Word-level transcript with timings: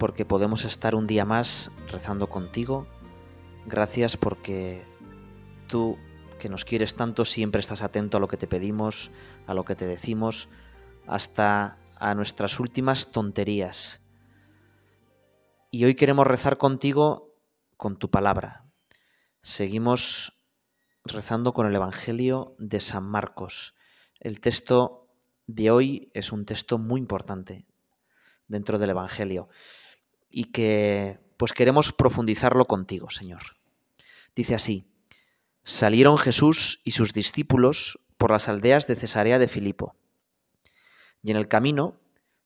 porque 0.00 0.24
podemos 0.24 0.64
estar 0.64 0.94
un 0.94 1.06
día 1.06 1.26
más 1.26 1.70
rezando 1.88 2.28
contigo. 2.28 2.86
Gracias 3.66 4.16
porque 4.16 4.82
tú, 5.68 5.98
que 6.38 6.48
nos 6.48 6.64
quieres 6.64 6.94
tanto, 6.94 7.26
siempre 7.26 7.60
estás 7.60 7.82
atento 7.82 8.16
a 8.16 8.20
lo 8.20 8.26
que 8.26 8.38
te 8.38 8.46
pedimos, 8.46 9.10
a 9.46 9.52
lo 9.52 9.66
que 9.66 9.76
te 9.76 9.86
decimos, 9.86 10.48
hasta 11.06 11.76
a 11.96 12.14
nuestras 12.14 12.58
últimas 12.60 13.12
tonterías. 13.12 14.00
Y 15.70 15.84
hoy 15.84 15.94
queremos 15.94 16.26
rezar 16.26 16.56
contigo 16.56 17.36
con 17.76 17.98
tu 17.98 18.10
palabra. 18.10 18.64
Seguimos 19.42 20.32
rezando 21.04 21.52
con 21.52 21.66
el 21.66 21.74
Evangelio 21.74 22.56
de 22.58 22.80
San 22.80 23.04
Marcos. 23.04 23.74
El 24.18 24.40
texto 24.40 25.08
de 25.46 25.70
hoy 25.70 26.10
es 26.14 26.32
un 26.32 26.46
texto 26.46 26.78
muy 26.78 27.02
importante 27.02 27.66
dentro 28.48 28.78
del 28.78 28.90
Evangelio 28.90 29.50
y 30.30 30.44
que 30.46 31.18
pues 31.36 31.52
queremos 31.52 31.92
profundizarlo 31.92 32.66
contigo, 32.66 33.10
Señor. 33.10 33.56
Dice 34.34 34.54
así, 34.54 34.86
salieron 35.64 36.18
Jesús 36.18 36.80
y 36.84 36.92
sus 36.92 37.12
discípulos 37.12 37.98
por 38.18 38.30
las 38.30 38.48
aldeas 38.48 38.86
de 38.86 38.96
Cesarea 38.96 39.38
de 39.38 39.48
Filipo. 39.48 39.96
Y 41.22 41.30
en 41.30 41.36
el 41.36 41.48
camino 41.48 42.00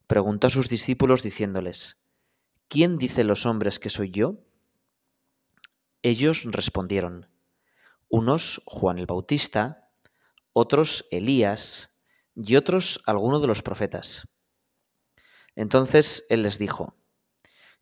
preguntó 0.07 0.47
a 0.47 0.49
sus 0.49 0.69
discípulos 0.69 1.23
diciéndoles, 1.23 1.97
¿quién 2.67 2.97
dicen 2.97 3.27
los 3.27 3.45
hombres 3.45 3.79
que 3.79 3.89
soy 3.89 4.11
yo? 4.11 4.39
Ellos 6.01 6.43
respondieron, 6.45 7.29
unos 8.09 8.61
Juan 8.65 8.99
el 8.99 9.05
Bautista, 9.05 9.89
otros 10.53 11.05
Elías 11.11 11.91
y 12.35 12.55
otros 12.55 13.01
alguno 13.05 13.39
de 13.39 13.47
los 13.47 13.61
profetas. 13.61 14.27
Entonces 15.55 16.25
él 16.29 16.43
les 16.43 16.59
dijo, 16.59 16.95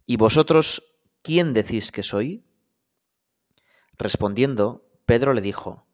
¿Y 0.05 0.17
vosotros 0.17 0.97
quién 1.21 1.53
decís 1.53 1.91
que 1.91 2.03
soy? 2.03 2.43
Respondiendo, 3.97 4.85
Pedro 5.05 5.33
le 5.33 5.41
dijo, 5.41 5.85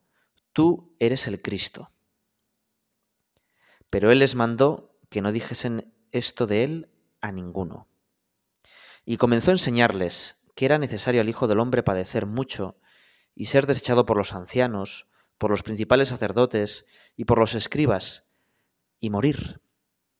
Tú 0.53 0.95
eres 0.99 1.27
el 1.27 1.41
Cristo. 1.41 1.91
Pero 3.89 4.11
él 4.11 4.19
les 4.19 4.35
mandó 4.35 4.97
que 5.09 5.21
no 5.21 5.31
dijesen 5.31 5.93
esto 6.11 6.47
de 6.47 6.63
él 6.63 6.89
a 7.21 7.31
ninguno. 7.31 7.87
Y 9.05 9.17
comenzó 9.17 9.51
a 9.51 9.53
enseñarles 9.53 10.37
que 10.55 10.65
era 10.65 10.77
necesario 10.77 11.21
al 11.21 11.29
Hijo 11.29 11.47
del 11.47 11.59
Hombre 11.59 11.83
padecer 11.83 12.25
mucho 12.25 12.79
y 13.35 13.45
ser 13.45 13.67
desechado 13.67 14.05
por 14.05 14.17
los 14.17 14.33
ancianos, 14.33 15.07
por 15.37 15.51
los 15.51 15.63
principales 15.63 16.09
sacerdotes 16.09 16.85
y 17.15 17.25
por 17.25 17.39
los 17.39 17.55
escribas, 17.55 18.25
y 18.99 19.09
morir, 19.09 19.61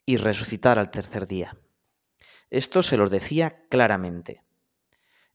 y 0.06 0.18
resucitar 0.18 0.80
al 0.80 0.92
tercer 0.92 1.28
día. 1.28 1.58
Esto 2.50 2.82
se 2.84 2.98
los 2.98 3.10
decía 3.10 3.66
claramente. 3.70 4.44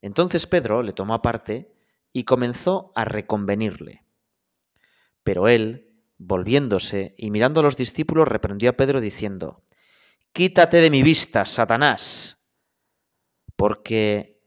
Entonces 0.03 0.47
Pedro 0.47 0.83
le 0.83 0.93
tomó 0.93 1.15
aparte 1.15 1.73
y 2.13 2.25
comenzó 2.25 2.93
a 2.95 3.05
reconvenirle. 3.05 4.05
Pero 5.23 5.49
él, 5.49 5.95
volviéndose 6.19 7.15
y 7.17 7.31
mirando 7.31 7.61
a 7.61 7.63
los 7.63 7.77
discípulos, 7.77 8.29
reprendió 8.29 8.71
a 8.71 8.75
Pedro 8.75 9.01
diciendo, 9.01 9.65
Quítate 10.33 10.79
de 10.79 10.91
mi 10.91 11.03
vista, 11.03 11.47
Satanás, 11.47 12.43
porque 13.57 14.41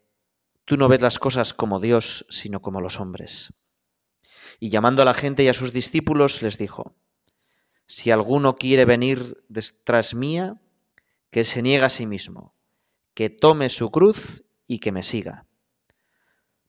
tú 0.65 0.75
no 0.75 0.89
ves 0.89 1.01
las 1.01 1.17
cosas 1.17 1.53
como 1.53 1.79
Dios, 1.79 2.25
sino 2.29 2.61
como 2.61 2.81
los 2.81 2.99
hombres. 2.99 3.53
Y 4.59 4.69
llamando 4.69 5.01
a 5.01 5.05
la 5.05 5.13
gente 5.13 5.43
y 5.43 5.47
a 5.47 5.53
sus 5.53 5.71
discípulos, 5.71 6.41
les 6.41 6.57
dijo, 6.57 6.97
Si 7.85 8.11
alguno 8.11 8.55
quiere 8.55 8.83
venir 8.85 9.43
detrás 9.47 10.13
mía, 10.13 10.59
que 11.31 11.45
se 11.45 11.61
niegue 11.61 11.85
a 11.85 11.89
sí 11.89 12.05
mismo, 12.05 12.56
que 13.17 13.31
tome 13.31 13.69
su 13.69 13.89
cruz 13.89 14.43
y 14.67 14.77
que 14.77 14.91
me 14.91 15.01
siga. 15.01 15.47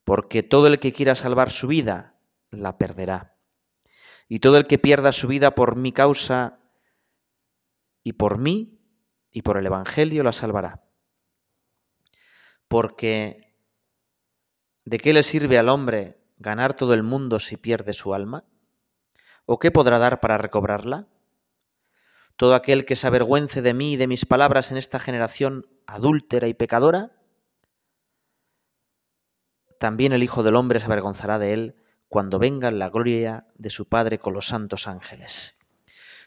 Porque 0.02 0.42
todo 0.42 0.66
el 0.66 0.78
que 0.78 0.94
quiera 0.94 1.14
salvar 1.14 1.50
su 1.50 1.66
vida, 1.66 2.18
la 2.50 2.78
perderá. 2.78 3.36
Y 4.30 4.38
todo 4.38 4.56
el 4.56 4.66
que 4.66 4.78
pierda 4.78 5.12
su 5.12 5.28
vida 5.28 5.54
por 5.54 5.76
mi 5.76 5.92
causa 5.92 6.58
y 8.02 8.14
por 8.14 8.38
mí 8.38 8.80
y 9.30 9.42
por 9.42 9.58
el 9.58 9.66
Evangelio, 9.66 10.22
la 10.22 10.32
salvará. 10.32 10.88
Porque 12.66 13.54
¿de 14.86 14.98
qué 15.00 15.12
le 15.12 15.24
sirve 15.24 15.58
al 15.58 15.68
hombre 15.68 16.18
ganar 16.38 16.72
todo 16.72 16.94
el 16.94 17.02
mundo 17.02 17.40
si 17.40 17.58
pierde 17.58 17.92
su 17.92 18.14
alma? 18.14 18.46
¿O 19.44 19.58
qué 19.58 19.70
podrá 19.70 19.98
dar 19.98 20.20
para 20.20 20.38
recobrarla? 20.38 21.08
Todo 22.36 22.54
aquel 22.54 22.86
que 22.86 22.96
se 22.96 23.06
avergüence 23.06 23.60
de 23.60 23.74
mí 23.74 23.92
y 23.92 23.96
de 23.98 24.06
mis 24.06 24.24
palabras 24.24 24.70
en 24.70 24.78
esta 24.78 24.98
generación 24.98 25.66
adúltera 25.88 26.46
y 26.48 26.54
pecadora, 26.54 27.12
también 29.80 30.12
el 30.12 30.22
Hijo 30.22 30.42
del 30.42 30.54
Hombre 30.54 30.80
se 30.80 30.86
avergonzará 30.86 31.38
de 31.38 31.54
él 31.54 31.76
cuando 32.08 32.38
venga 32.38 32.68
en 32.68 32.78
la 32.78 32.90
gloria 32.90 33.46
de 33.56 33.70
su 33.70 33.88
Padre 33.88 34.18
con 34.18 34.34
los 34.34 34.48
santos 34.48 34.86
ángeles. 34.86 35.56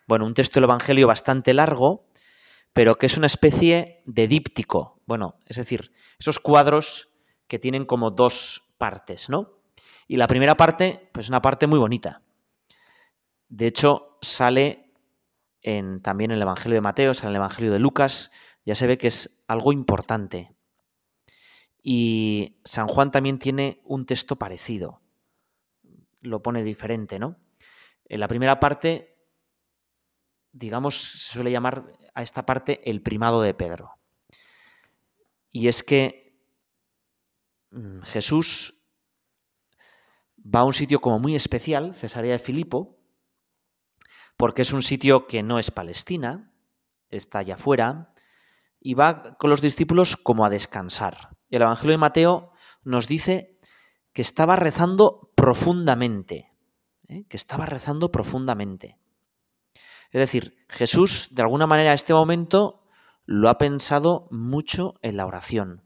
Bueno, 0.08 0.26
un 0.26 0.34
texto 0.34 0.56
del 0.56 0.66
Evangelio 0.66 1.08
bastante 1.08 1.54
largo, 1.54 2.08
pero 2.74 2.98
que 2.98 3.06
es 3.06 3.18
una 3.18 3.28
especie 3.28 4.02
de 4.06 4.28
díptico. 4.28 5.00
Bueno, 5.06 5.36
es 5.46 5.58
decir, 5.58 5.92
esos 6.20 6.40
cuadros 6.40 7.14
que 7.48 7.60
tienen 7.60 7.86
como 7.86 8.10
dos 8.10 8.74
partes, 8.80 9.30
¿no? 9.30 9.60
Y 10.08 10.18
la 10.18 10.28
primera 10.28 10.58
parte, 10.58 11.10
pues 11.12 11.28
es 11.28 11.30
una 11.30 11.42
parte 11.42 11.68
muy 11.68 11.78
bonita. 11.78 12.24
De 13.48 13.68
hecho, 13.68 14.18
sale 14.22 14.92
en, 15.62 16.02
también 16.02 16.32
en 16.32 16.38
el 16.38 16.44
Evangelio 16.44 16.76
de 16.76 16.82
Mateo, 16.82 17.14
sale 17.14 17.28
en 17.28 17.32
el 17.32 17.42
Evangelio 17.42 17.72
de 17.72 17.80
Lucas, 17.80 18.32
ya 18.66 18.76
se 18.76 18.88
ve 18.88 18.98
que 18.98 19.08
es 19.08 19.44
algo 19.48 19.74
importante. 19.74 20.56
Y 21.82 22.60
San 22.64 22.88
Juan 22.88 23.12
también 23.12 23.40
tiene 23.40 23.82
un 23.86 24.06
texto 24.06 24.36
parecido. 24.36 25.02
Lo 26.22 26.44
pone 26.44 26.64
diferente, 26.64 27.18
¿no? 27.18 27.38
En 28.06 28.20
la 28.20 28.28
primera 28.28 28.60
parte, 28.60 29.18
digamos, 30.52 30.96
se 31.02 31.34
suele 31.34 31.52
llamar 31.52 31.92
a 32.14 32.22
esta 32.22 32.46
parte 32.46 32.90
el 32.90 33.02
primado 33.02 33.42
de 33.42 33.54
Pedro. 33.54 33.98
Y 35.50 35.68
es 35.68 35.84
que 35.84 36.38
mm, 37.72 38.02
Jesús 38.02 38.84
va 40.44 40.62
a 40.62 40.66
un 40.66 40.74
sitio 40.74 41.02
como 41.02 41.20
muy 41.20 41.36
especial, 41.36 41.94
Cesarea 41.96 42.34
de 42.34 42.40
Filipo, 42.40 43.00
porque 44.38 44.64
es 44.64 44.74
un 44.74 44.82
sitio 44.82 45.28
que 45.28 45.44
no 45.44 45.60
es 45.60 45.72
Palestina, 45.72 46.52
está 47.10 47.40
allá 47.40 47.56
afuera, 47.56 48.11
y 48.81 48.96
va 48.96 49.38
con 49.38 49.50
los 49.50 49.62
discípulos 49.62 50.18
como 50.18 50.44
a 50.44 50.50
descansar. 50.50 51.30
El 51.50 51.62
Evangelio 51.62 51.92
de 51.92 51.97
Mateo 52.00 52.52
nos 52.84 53.08
dice 53.08 53.59
que 54.12 54.24
estaba 54.24 54.56
rezando 54.56 55.31
profundamente, 55.36 56.52
¿eh? 57.08 57.25
que 57.30 57.38
estaba 57.38 57.66
rezando 57.66 58.12
profundamente. 58.12 58.98
Es 60.12 60.19
decir, 60.19 60.57
Jesús 60.68 61.30
de 61.31 61.44
alguna 61.44 61.68
manera 61.68 61.92
a 61.92 61.95
este 61.95 62.13
momento 62.13 62.83
lo 63.25 63.48
ha 63.50 63.57
pensado 63.57 64.28
mucho 64.31 64.95
en 65.01 65.16
la 65.16 65.25
oración. 65.25 65.83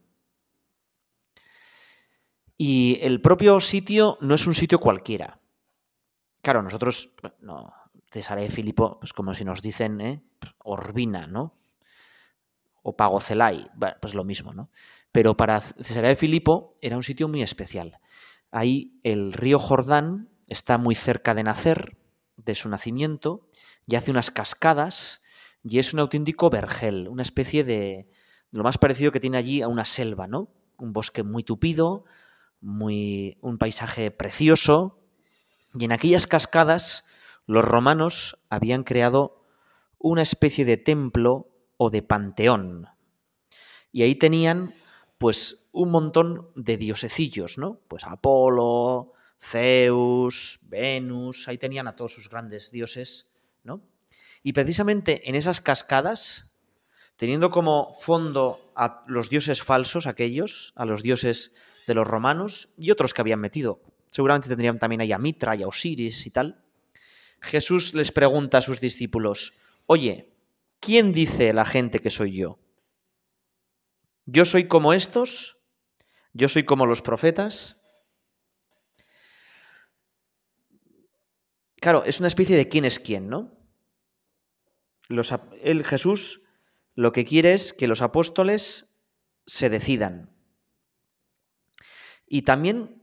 Y 2.56 2.98
el 3.02 3.20
propio 3.20 3.60
sitio 3.60 4.16
no 4.22 4.34
es 4.34 4.46
un 4.46 4.54
sitio 4.54 4.80
cualquiera. 4.80 5.38
Claro, 6.40 6.62
nosotros, 6.62 7.14
no, 7.40 7.72
Cesarea 8.10 8.44
de 8.44 8.50
Filipo, 8.50 8.98
pues 8.98 9.12
como 9.12 9.34
si 9.34 9.44
nos 9.44 9.60
dicen, 9.60 10.00
¿eh? 10.00 10.22
Orbina, 10.58 11.26
¿no? 11.26 11.54
O 12.88 12.94
Pagocelay, 12.94 13.66
pues 14.00 14.14
lo 14.14 14.22
mismo, 14.22 14.54
¿no? 14.54 14.70
Pero 15.10 15.36
para 15.36 15.60
Cesarea 15.60 16.10
de 16.10 16.14
Filipo 16.14 16.76
era 16.80 16.96
un 16.96 17.02
sitio 17.02 17.26
muy 17.26 17.42
especial. 17.42 17.98
Ahí 18.52 19.00
el 19.02 19.32
río 19.32 19.58
Jordán 19.58 20.28
está 20.46 20.78
muy 20.78 20.94
cerca 20.94 21.34
de 21.34 21.42
nacer, 21.42 21.96
de 22.36 22.54
su 22.54 22.68
nacimiento, 22.68 23.48
y 23.88 23.96
hace 23.96 24.12
unas 24.12 24.30
cascadas, 24.30 25.20
y 25.64 25.80
es 25.80 25.94
un 25.94 25.98
auténtico 25.98 26.48
vergel, 26.48 27.08
una 27.08 27.22
especie 27.22 27.64
de, 27.64 28.08
lo 28.52 28.62
más 28.62 28.78
parecido 28.78 29.10
que 29.10 29.18
tiene 29.18 29.36
allí 29.36 29.62
a 29.62 29.68
una 29.68 29.84
selva, 29.84 30.28
¿no? 30.28 30.48
Un 30.78 30.92
bosque 30.92 31.24
muy 31.24 31.42
tupido, 31.42 32.04
muy, 32.60 33.36
un 33.40 33.58
paisaje 33.58 34.12
precioso, 34.12 35.00
y 35.74 35.86
en 35.86 35.90
aquellas 35.90 36.28
cascadas 36.28 37.04
los 37.46 37.64
romanos 37.64 38.38
habían 38.48 38.84
creado 38.84 39.44
una 39.98 40.22
especie 40.22 40.64
de 40.64 40.76
templo 40.76 41.48
o 41.76 41.90
de 41.90 42.02
panteón. 42.02 42.88
Y 43.92 44.02
ahí 44.02 44.14
tenían 44.14 44.74
pues 45.18 45.66
un 45.72 45.90
montón 45.90 46.48
de 46.54 46.76
diosecillos, 46.76 47.58
¿no? 47.58 47.80
Pues 47.88 48.04
Apolo, 48.04 49.12
Zeus, 49.40 50.60
Venus, 50.62 51.48
ahí 51.48 51.58
tenían 51.58 51.88
a 51.88 51.96
todos 51.96 52.12
sus 52.12 52.28
grandes 52.28 52.70
dioses, 52.70 53.32
¿no? 53.64 53.82
Y 54.42 54.52
precisamente 54.52 55.28
en 55.28 55.34
esas 55.34 55.60
cascadas, 55.60 56.52
teniendo 57.16 57.50
como 57.50 57.94
fondo 57.94 58.60
a 58.74 59.04
los 59.06 59.30
dioses 59.30 59.62
falsos, 59.62 60.06
aquellos, 60.06 60.72
a 60.76 60.84
los 60.84 61.02
dioses 61.02 61.54
de 61.86 61.94
los 61.94 62.06
romanos 62.06 62.70
y 62.76 62.90
otros 62.90 63.14
que 63.14 63.20
habían 63.20 63.40
metido, 63.40 63.80
seguramente 64.10 64.48
tendrían 64.48 64.78
también 64.78 65.00
ahí 65.00 65.12
a 65.12 65.18
Mitra 65.18 65.56
y 65.56 65.62
a 65.62 65.68
Osiris 65.68 66.26
y 66.26 66.30
tal, 66.30 66.62
Jesús 67.40 67.94
les 67.94 68.12
pregunta 68.12 68.58
a 68.58 68.62
sus 68.62 68.80
discípulos, 68.80 69.54
oye, 69.86 70.35
¿quién 70.86 71.12
dice 71.12 71.52
la 71.52 71.64
gente 71.64 71.98
que 71.98 72.10
soy 72.10 72.36
yo? 72.36 72.60
¿Yo 74.24 74.44
soy 74.44 74.68
como 74.68 74.92
estos? 74.92 75.56
¿Yo 76.32 76.48
soy 76.48 76.62
como 76.62 76.86
los 76.86 77.02
profetas? 77.02 77.82
Claro, 81.80 82.04
es 82.04 82.20
una 82.20 82.28
especie 82.28 82.56
de 82.56 82.68
quién 82.68 82.84
es 82.84 83.00
quién, 83.00 83.28
¿no? 83.28 83.52
El 85.08 85.84
Jesús 85.84 86.42
lo 86.94 87.10
que 87.10 87.24
quiere 87.24 87.54
es 87.54 87.72
que 87.72 87.88
los 87.88 88.00
apóstoles 88.00 88.96
se 89.44 89.68
decidan. 89.68 90.30
Y 92.28 92.42
también, 92.42 93.02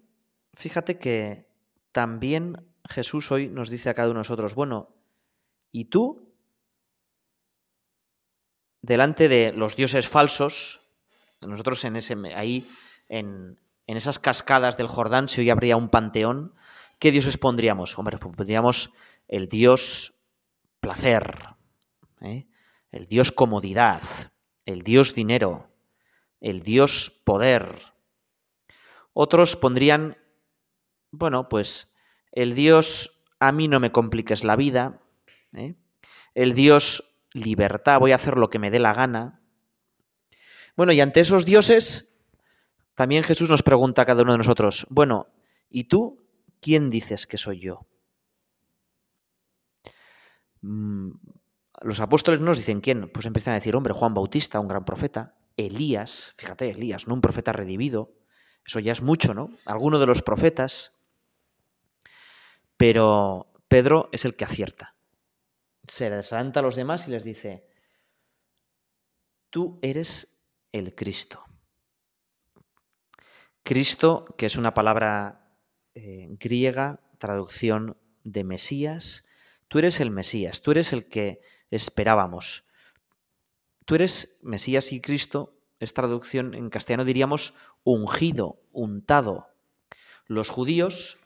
fíjate 0.53 0.99
que 0.99 1.49
también 1.91 2.65
Jesús 2.89 3.29
hoy 3.29 3.49
nos 3.49 3.69
dice 3.69 3.89
a 3.89 3.93
cada 3.93 4.07
uno 4.07 4.19
de 4.19 4.21
nosotros, 4.21 4.55
bueno, 4.55 4.95
¿y 5.73 5.85
tú? 5.85 6.22
Delante 8.83 9.29
de 9.29 9.53
los 9.53 9.77
dioses 9.77 10.09
falsos, 10.09 10.81
nosotros 11.39 11.83
en 11.85 11.95
ese, 11.95 12.15
ahí, 12.35 12.69
en, 13.07 13.57
en 13.87 13.97
esas 13.97 14.19
cascadas 14.19 14.75
del 14.75 14.87
Jordán, 14.87 15.29
si 15.29 15.39
hoy 15.39 15.49
habría 15.49 15.77
un 15.77 15.87
panteón, 15.87 16.53
¿qué 16.99 17.13
dioses 17.13 17.37
pondríamos? 17.37 17.97
Hombre, 17.97 18.17
pues 18.17 18.35
pondríamos 18.35 18.91
el 19.29 19.47
dios 19.47 20.15
placer, 20.81 21.33
¿eh? 22.19 22.45
el 22.91 23.07
dios 23.07 23.31
comodidad, 23.31 24.01
el 24.65 24.81
dios 24.83 25.13
dinero, 25.13 25.71
el 26.41 26.61
dios 26.61 27.21
poder. 27.23 27.79
Otros 29.13 29.55
pondrían, 29.55 30.17
bueno, 31.09 31.47
pues 31.47 31.87
el 32.33 32.53
dios 32.53 33.23
a 33.39 33.53
mí 33.53 33.69
no 33.69 33.79
me 33.79 33.93
compliques 33.93 34.43
la 34.43 34.57
vida, 34.57 35.01
¿eh? 35.53 35.75
el 36.35 36.53
dios 36.53 37.12
libertad, 37.33 37.99
voy 37.99 38.11
a 38.11 38.15
hacer 38.15 38.37
lo 38.37 38.49
que 38.49 38.59
me 38.59 38.71
dé 38.71 38.79
la 38.79 38.93
gana. 38.93 39.41
Bueno, 40.75 40.91
y 40.91 41.01
ante 41.01 41.19
esos 41.19 41.45
dioses, 41.45 42.13
también 42.95 43.23
Jesús 43.23 43.49
nos 43.49 43.63
pregunta 43.63 44.03
a 44.03 44.05
cada 44.05 44.23
uno 44.23 44.31
de 44.31 44.37
nosotros, 44.39 44.87
bueno, 44.89 45.27
¿y 45.69 45.85
tú 45.85 46.25
quién 46.61 46.89
dices 46.89 47.27
que 47.27 47.37
soy 47.37 47.59
yo? 47.59 47.87
Mm, 50.61 51.11
los 51.81 51.99
apóstoles 51.99 52.39
nos 52.39 52.57
dicen 52.57 52.81
quién, 52.81 53.09
pues 53.09 53.25
empiezan 53.25 53.53
a 53.53 53.55
decir, 53.55 53.75
hombre, 53.75 53.93
Juan 53.93 54.13
Bautista, 54.13 54.59
un 54.59 54.67
gran 54.67 54.85
profeta, 54.85 55.35
Elías, 55.57 56.33
fíjate, 56.37 56.69
Elías, 56.69 57.07
¿no? 57.07 57.13
Un 57.13 57.21
profeta 57.21 57.51
redimido, 57.51 58.13
eso 58.65 58.79
ya 58.79 58.93
es 58.93 59.01
mucho, 59.01 59.33
¿no? 59.33 59.51
Alguno 59.65 59.99
de 59.99 60.05
los 60.05 60.21
profetas, 60.21 60.95
pero 62.77 63.51
Pedro 63.67 64.09
es 64.11 64.25
el 64.25 64.35
que 64.35 64.45
acierta. 64.45 64.92
Se 65.87 66.09
les 66.09 66.31
a 66.33 66.61
los 66.61 66.75
demás 66.75 67.07
y 67.07 67.11
les 67.11 67.23
dice, 67.23 67.67
tú 69.49 69.79
eres 69.81 70.39
el 70.71 70.95
Cristo. 70.95 71.43
Cristo, 73.63 74.25
que 74.37 74.45
es 74.45 74.57
una 74.57 74.73
palabra 74.73 75.57
eh, 75.95 76.27
griega, 76.31 77.01
traducción 77.17 77.97
de 78.23 78.43
Mesías, 78.43 79.25
tú 79.67 79.79
eres 79.79 79.99
el 79.99 80.11
Mesías, 80.11 80.61
tú 80.61 80.71
eres 80.71 80.91
el 80.93 81.07
que 81.07 81.41
esperábamos. 81.69 82.65
Tú 83.85 83.95
eres 83.95 84.39
Mesías 84.41 84.91
y 84.91 85.01
Cristo, 85.01 85.59
es 85.79 85.93
traducción 85.93 86.53
en 86.53 86.69
castellano 86.69 87.05
diríamos 87.05 87.53
ungido, 87.83 88.61
untado. 88.71 89.47
Los 90.25 90.49
judíos 90.49 91.19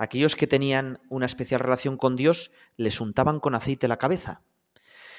aquellos 0.00 0.34
que 0.34 0.46
tenían 0.46 0.98
una 1.10 1.26
especial 1.26 1.60
relación 1.60 1.98
con 1.98 2.16
Dios 2.16 2.52
les 2.78 3.02
untaban 3.02 3.38
con 3.38 3.54
aceite 3.54 3.86
la 3.86 3.98
cabeza. 3.98 4.40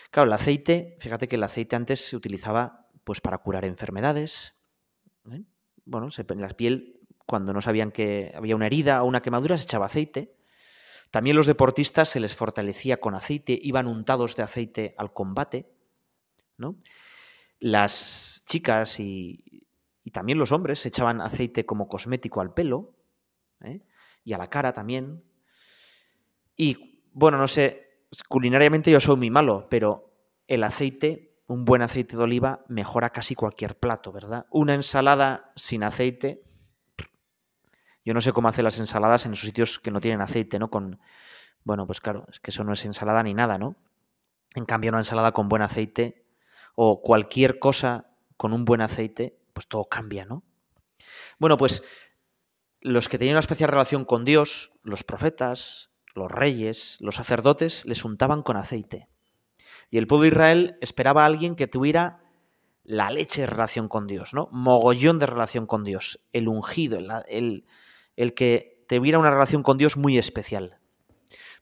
Claro, 0.09 0.27
el 0.27 0.33
aceite, 0.33 0.97
fíjate 0.99 1.27
que 1.27 1.35
el 1.35 1.43
aceite 1.43 1.75
antes 1.75 2.03
se 2.03 2.15
utilizaba 2.15 2.87
pues 3.03 3.21
para 3.21 3.37
curar 3.37 3.63
enfermedades. 3.63 4.55
¿eh? 5.31 5.43
Bueno, 5.85 6.09
en 6.17 6.41
la 6.41 6.47
piel, 6.49 6.99
cuando 7.27 7.53
no 7.53 7.61
sabían 7.61 7.91
que 7.91 8.31
había 8.35 8.55
una 8.55 8.65
herida 8.65 9.03
o 9.03 9.05
una 9.05 9.21
quemadura, 9.21 9.55
se 9.55 9.65
echaba 9.65 9.85
aceite. 9.85 10.35
También 11.11 11.35
los 11.35 11.45
deportistas 11.45 12.09
se 12.09 12.19
les 12.19 12.35
fortalecía 12.35 12.99
con 12.99 13.13
aceite, 13.13 13.59
iban 13.61 13.85
untados 13.85 14.35
de 14.35 14.41
aceite 14.41 14.95
al 14.97 15.13
combate. 15.13 15.69
¿no? 16.57 16.75
Las 17.59 18.43
chicas 18.47 18.99
y, 18.99 19.67
y 20.03 20.09
también 20.09 20.39
los 20.39 20.51
hombres 20.51 20.79
se 20.79 20.87
echaban 20.87 21.21
aceite 21.21 21.67
como 21.67 21.87
cosmético 21.87 22.41
al 22.41 22.55
pelo. 22.55 22.95
¿eh? 23.61 23.81
Y 24.23 24.33
a 24.33 24.37
la 24.37 24.49
cara 24.49 24.73
también. 24.73 25.23
Y 26.55 27.03
bueno, 27.13 27.37
no 27.37 27.47
sé, 27.47 28.05
culinariamente 28.27 28.91
yo 28.91 28.99
soy 28.99 29.17
muy 29.17 29.29
malo, 29.29 29.67
pero 29.69 30.13
el 30.47 30.63
aceite, 30.63 31.39
un 31.47 31.65
buen 31.65 31.81
aceite 31.81 32.17
de 32.17 32.23
oliva, 32.23 32.65
mejora 32.67 33.09
casi 33.09 33.35
cualquier 33.35 33.77
plato, 33.77 34.11
¿verdad? 34.11 34.45
Una 34.51 34.73
ensalada 34.73 35.51
sin 35.55 35.83
aceite. 35.83 36.43
Yo 38.03 38.13
no 38.13 38.21
sé 38.21 38.33
cómo 38.33 38.47
hacer 38.47 38.63
las 38.63 38.79
ensaladas 38.79 39.25
en 39.25 39.33
esos 39.33 39.45
sitios 39.45 39.79
que 39.79 39.91
no 39.91 40.01
tienen 40.01 40.21
aceite, 40.21 40.59
¿no? 40.59 40.69
Con. 40.69 40.99
Bueno, 41.63 41.85
pues 41.85 42.01
claro, 42.01 42.25
es 42.29 42.39
que 42.39 42.51
eso 42.51 42.63
no 42.63 42.73
es 42.73 42.83
ensalada 42.85 43.21
ni 43.21 43.33
nada, 43.33 43.57
¿no? 43.57 43.75
En 44.55 44.65
cambio, 44.65 44.89
una 44.89 44.99
ensalada 44.99 45.31
con 45.31 45.47
buen 45.47 45.61
aceite 45.61 46.25
o 46.75 47.01
cualquier 47.01 47.59
cosa 47.59 48.07
con 48.37 48.53
un 48.53 48.65
buen 48.65 48.81
aceite, 48.81 49.37
pues 49.53 49.67
todo 49.67 49.85
cambia, 49.85 50.25
¿no? 50.25 50.43
Bueno, 51.37 51.57
pues 51.57 51.83
los 52.81 53.07
que 53.07 53.17
tenían 53.17 53.35
una 53.35 53.41
especial 53.41 53.69
relación 53.69 54.05
con 54.05 54.25
Dios, 54.25 54.71
los 54.83 55.03
profetas, 55.03 55.91
los 56.13 56.29
reyes, 56.31 56.97
los 56.99 57.15
sacerdotes, 57.15 57.85
les 57.85 58.03
untaban 58.03 58.41
con 58.41 58.57
aceite. 58.57 59.05
Y 59.89 59.97
el 59.97 60.07
pueblo 60.07 60.23
de 60.23 60.29
Israel 60.29 60.77
esperaba 60.81 61.23
a 61.23 61.25
alguien 61.25 61.55
que 61.55 61.67
tuviera 61.67 62.19
la 62.83 63.11
leche 63.11 63.41
de 63.41 63.47
relación 63.47 63.87
con 63.87 64.07
Dios, 64.07 64.33
¿no? 64.33 64.49
Mogollón 64.51 65.19
de 65.19 65.27
relación 65.27 65.67
con 65.67 65.83
Dios, 65.83 66.19
el 66.33 66.47
ungido, 66.47 66.97
el, 67.27 67.65
el 68.15 68.33
que 68.33 68.83
tuviera 68.87 69.19
una 69.19 69.31
relación 69.31 69.63
con 69.63 69.77
Dios 69.77 69.95
muy 69.95 70.17
especial. 70.17 70.79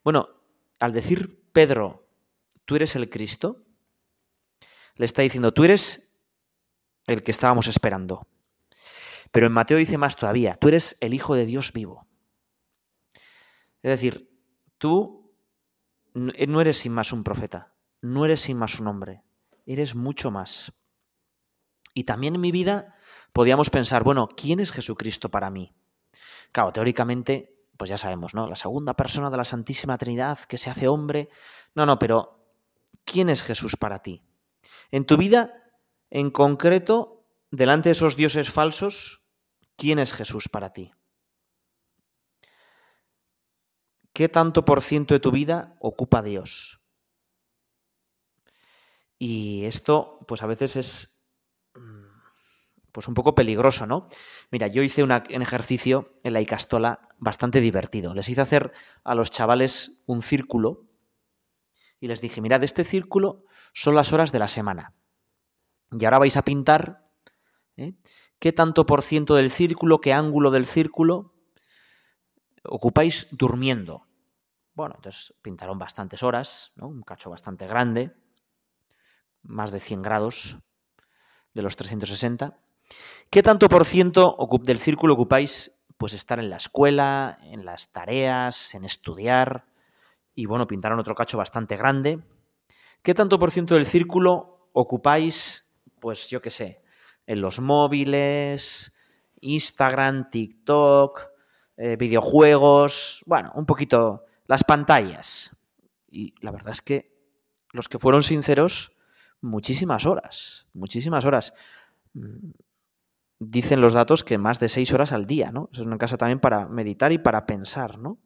Bueno, 0.02 0.30
al 0.78 0.92
decir 0.92 1.42
Pedro, 1.52 2.06
tú 2.64 2.76
eres 2.76 2.96
el 2.96 3.10
Cristo, 3.10 3.62
le 4.96 5.04
está 5.04 5.22
diciendo, 5.22 5.52
tú 5.52 5.64
eres 5.64 6.12
el 7.06 7.22
que 7.22 7.30
estábamos 7.30 7.66
esperando. 7.66 8.26
Pero 9.30 9.46
en 9.46 9.52
Mateo 9.52 9.78
dice 9.78 9.98
más 9.98 10.16
todavía, 10.16 10.54
tú 10.54 10.68
eres 10.68 10.96
el 11.00 11.14
Hijo 11.14 11.34
de 11.34 11.46
Dios 11.46 11.72
vivo. 11.72 12.06
Es 13.82 13.90
decir, 13.90 14.30
tú 14.78 15.32
no 16.14 16.60
eres 16.60 16.78
sin 16.78 16.92
más 16.92 17.12
un 17.12 17.24
profeta, 17.24 17.74
no 18.00 18.24
eres 18.24 18.40
sin 18.40 18.56
más 18.56 18.78
un 18.80 18.88
hombre, 18.88 19.22
eres 19.66 19.94
mucho 19.94 20.30
más. 20.30 20.72
Y 21.94 22.04
también 22.04 22.34
en 22.34 22.40
mi 22.40 22.52
vida 22.52 22.96
podíamos 23.32 23.70
pensar, 23.70 24.02
bueno, 24.02 24.28
¿quién 24.28 24.60
es 24.60 24.72
Jesucristo 24.72 25.30
para 25.30 25.50
mí? 25.50 25.74
Claro, 26.52 26.72
teóricamente, 26.72 27.56
pues 27.76 27.90
ya 27.90 27.98
sabemos, 27.98 28.34
¿no? 28.34 28.48
La 28.48 28.56
segunda 28.56 28.94
persona 28.94 29.30
de 29.30 29.36
la 29.36 29.44
Santísima 29.44 29.98
Trinidad 29.98 30.38
que 30.40 30.58
se 30.58 30.70
hace 30.70 30.88
hombre. 30.88 31.28
No, 31.74 31.86
no, 31.86 31.98
pero 31.98 32.44
¿quién 33.04 33.28
es 33.28 33.42
Jesús 33.42 33.76
para 33.76 34.02
ti? 34.02 34.22
En 34.90 35.04
tu 35.04 35.16
vida, 35.16 35.70
en 36.10 36.30
concreto, 36.30 37.24
delante 37.50 37.88
de 37.88 37.92
esos 37.92 38.16
dioses 38.16 38.50
falsos, 38.50 39.19
¿Quién 39.80 39.98
es 39.98 40.12
Jesús 40.12 40.50
para 40.50 40.74
ti? 40.74 40.92
¿Qué 44.12 44.28
tanto 44.28 44.66
por 44.66 44.82
ciento 44.82 45.14
de 45.14 45.20
tu 45.20 45.30
vida 45.30 45.74
ocupa 45.80 46.20
Dios? 46.20 46.84
Y 49.18 49.64
esto, 49.64 50.18
pues 50.28 50.42
a 50.42 50.46
veces 50.46 50.76
es 50.76 51.22
mm, 51.74 52.04
pues 52.92 53.08
un 53.08 53.14
poco 53.14 53.34
peligroso, 53.34 53.86
¿no? 53.86 54.10
Mira, 54.50 54.66
yo 54.66 54.82
hice 54.82 55.02
un 55.02 55.12
ejercicio 55.12 56.20
en 56.24 56.34
la 56.34 56.42
Icastola 56.42 57.08
bastante 57.16 57.62
divertido. 57.62 58.14
Les 58.14 58.28
hice 58.28 58.42
hacer 58.42 58.72
a 59.02 59.14
los 59.14 59.30
chavales 59.30 60.02
un 60.04 60.20
círculo 60.20 60.90
y 62.00 62.08
les 62.08 62.20
dije, 62.20 62.42
mirad, 62.42 62.62
este 62.64 62.84
círculo 62.84 63.46
son 63.72 63.94
las 63.94 64.12
horas 64.12 64.30
de 64.30 64.40
la 64.40 64.48
semana. 64.48 64.92
Y 65.90 66.04
ahora 66.04 66.18
vais 66.18 66.36
a 66.36 66.44
pintar 66.44 67.10
¿eh? 67.78 67.94
Qué 68.40 68.52
tanto 68.52 68.86
por 68.86 69.02
ciento 69.02 69.36
del 69.36 69.50
círculo, 69.50 70.00
qué 70.00 70.12
ángulo 70.12 70.50
del 70.50 70.66
círculo 70.66 71.32
ocupáis 72.64 73.28
durmiendo. 73.30 74.06
Bueno, 74.74 74.94
entonces 74.96 75.34
pintaron 75.42 75.78
bastantes 75.78 76.22
horas, 76.22 76.72
¿no? 76.74 76.88
un 76.88 77.02
cacho 77.02 77.30
bastante 77.30 77.66
grande, 77.66 78.12
más 79.42 79.70
de 79.70 79.80
100 79.80 80.02
grados 80.02 80.58
de 81.54 81.62
los 81.62 81.76
360. 81.76 82.58
¿Qué 83.30 83.42
tanto 83.42 83.68
por 83.68 83.84
ciento 83.84 84.36
del 84.62 84.78
círculo 84.78 85.14
ocupáis 85.14 85.72
pues 85.98 86.14
estar 86.14 86.38
en 86.38 86.48
la 86.48 86.56
escuela, 86.56 87.38
en 87.42 87.64
las 87.66 87.92
tareas, 87.92 88.74
en 88.74 88.84
estudiar? 88.84 89.66
Y 90.34 90.46
bueno, 90.46 90.66
pintaron 90.66 90.98
otro 90.98 91.14
cacho 91.14 91.36
bastante 91.36 91.76
grande. 91.76 92.20
¿Qué 93.02 93.14
tanto 93.14 93.38
por 93.38 93.50
ciento 93.50 93.74
del 93.74 93.86
círculo 93.86 94.70
ocupáis, 94.72 95.68
pues 96.00 96.28
yo 96.28 96.40
qué 96.40 96.50
sé, 96.50 96.82
en 97.30 97.40
los 97.40 97.60
móviles, 97.60 98.92
Instagram, 99.40 100.30
TikTok, 100.30 101.28
eh, 101.76 101.94
videojuegos, 101.94 103.22
bueno, 103.24 103.52
un 103.54 103.66
poquito 103.66 104.24
las 104.48 104.64
pantallas? 104.64 105.56
Y 106.10 106.34
la 106.40 106.50
verdad 106.50 106.72
es 106.72 106.82
que 106.82 107.16
los 107.70 107.88
que 107.88 108.00
fueron 108.00 108.24
sinceros, 108.24 108.96
muchísimas 109.40 110.06
horas, 110.06 110.66
muchísimas 110.72 111.24
horas. 111.24 111.54
Mm, 112.14 112.50
dicen 113.38 113.80
los 113.80 113.92
datos 113.92 114.24
que 114.24 114.36
más 114.36 114.58
de 114.58 114.68
seis 114.68 114.92
horas 114.92 115.12
al 115.12 115.26
día, 115.26 115.52
¿no? 115.52 115.70
Es 115.72 115.78
una 115.78 115.98
casa 115.98 116.16
también 116.16 116.40
para 116.40 116.66
meditar 116.66 117.12
y 117.12 117.18
para 117.18 117.46
pensar, 117.46 117.96
¿no? 117.96 118.18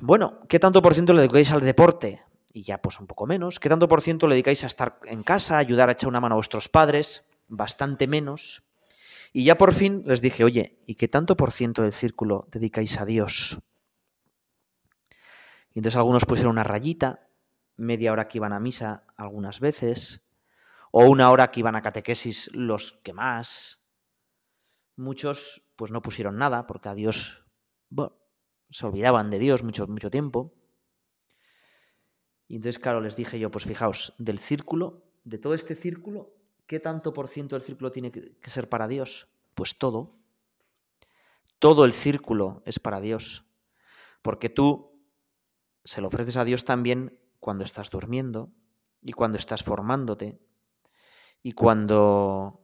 Bueno, 0.00 0.40
¿qué 0.48 0.58
tanto 0.58 0.80
por 0.80 0.94
ciento 0.94 1.12
le 1.12 1.20
dedicáis 1.20 1.52
al 1.52 1.60
deporte? 1.60 2.22
Y 2.54 2.62
ya 2.62 2.80
pues 2.80 3.00
un 3.00 3.08
poco 3.08 3.26
menos. 3.26 3.58
¿Qué 3.58 3.68
tanto 3.68 3.88
por 3.88 4.00
ciento 4.00 4.28
le 4.28 4.36
dedicáis 4.36 4.62
a 4.62 4.68
estar 4.68 5.00
en 5.06 5.24
casa, 5.24 5.58
ayudar 5.58 5.88
a 5.88 5.92
echar 5.92 6.08
una 6.08 6.20
mano 6.20 6.36
a 6.36 6.36
vuestros 6.36 6.68
padres? 6.68 7.26
Bastante 7.48 8.06
menos. 8.06 8.62
Y 9.32 9.42
ya 9.42 9.58
por 9.58 9.74
fin 9.74 10.04
les 10.06 10.22
dije, 10.22 10.44
oye, 10.44 10.78
¿y 10.86 10.94
qué 10.94 11.08
tanto 11.08 11.36
por 11.36 11.50
ciento 11.50 11.82
del 11.82 11.92
círculo 11.92 12.46
dedicáis 12.52 13.00
a 13.00 13.04
Dios? 13.04 13.58
Y 15.72 15.80
entonces 15.80 15.96
algunos 15.96 16.26
pusieron 16.26 16.52
una 16.52 16.62
rayita, 16.62 17.28
media 17.76 18.12
hora 18.12 18.28
que 18.28 18.38
iban 18.38 18.52
a 18.52 18.60
misa 18.60 19.02
algunas 19.16 19.58
veces, 19.58 20.22
o 20.92 21.06
una 21.06 21.32
hora 21.32 21.50
que 21.50 21.58
iban 21.58 21.74
a 21.74 21.82
catequesis 21.82 22.48
los 22.52 23.00
que 23.02 23.12
más. 23.12 23.82
Muchos 24.94 25.72
pues 25.74 25.90
no 25.90 26.02
pusieron 26.02 26.38
nada 26.38 26.68
porque 26.68 26.88
a 26.88 26.94
Dios 26.94 27.44
bueno, 27.88 28.16
se 28.70 28.86
olvidaban 28.86 29.30
de 29.30 29.40
Dios 29.40 29.64
mucho, 29.64 29.88
mucho 29.88 30.08
tiempo. 30.10 30.54
Y 32.48 32.56
entonces, 32.56 32.78
claro, 32.78 33.00
les 33.00 33.16
dije 33.16 33.38
yo, 33.38 33.50
pues 33.50 33.64
fijaos, 33.64 34.14
del 34.18 34.38
círculo, 34.38 35.04
de 35.24 35.38
todo 35.38 35.54
este 35.54 35.74
círculo, 35.74 36.34
¿qué 36.66 36.80
tanto 36.80 37.12
por 37.12 37.28
ciento 37.28 37.56
del 37.56 37.64
círculo 37.64 37.92
tiene 37.92 38.10
que 38.10 38.50
ser 38.50 38.68
para 38.68 38.88
Dios? 38.88 39.28
Pues 39.54 39.78
todo. 39.78 40.14
Todo 41.58 41.84
el 41.84 41.92
círculo 41.92 42.62
es 42.66 42.78
para 42.78 43.00
Dios. 43.00 43.44
Porque 44.22 44.48
tú 44.48 45.00
se 45.84 46.00
lo 46.00 46.08
ofreces 46.08 46.36
a 46.36 46.44
Dios 46.44 46.64
también 46.64 47.18
cuando 47.40 47.64
estás 47.64 47.90
durmiendo 47.90 48.50
y 49.02 49.12
cuando 49.12 49.36
estás 49.36 49.62
formándote 49.62 50.40
y 51.42 51.52
cuando 51.52 52.60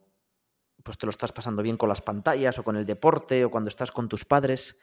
pues 0.83 0.97
te 0.97 1.07
lo 1.07 1.11
estás 1.11 1.33
pasando 1.33 1.63
bien 1.63 1.77
con 1.77 1.91
las 1.91 2.01
pantallas 2.01 2.59
o 2.59 2.65
con 2.65 2.77
el 2.77 2.87
deporte 2.87 3.45
o 3.45 3.51
cuando 3.51 3.69
estás 3.69 3.93
con 3.93 4.09
tus 4.09 4.25
padres, 4.25 4.79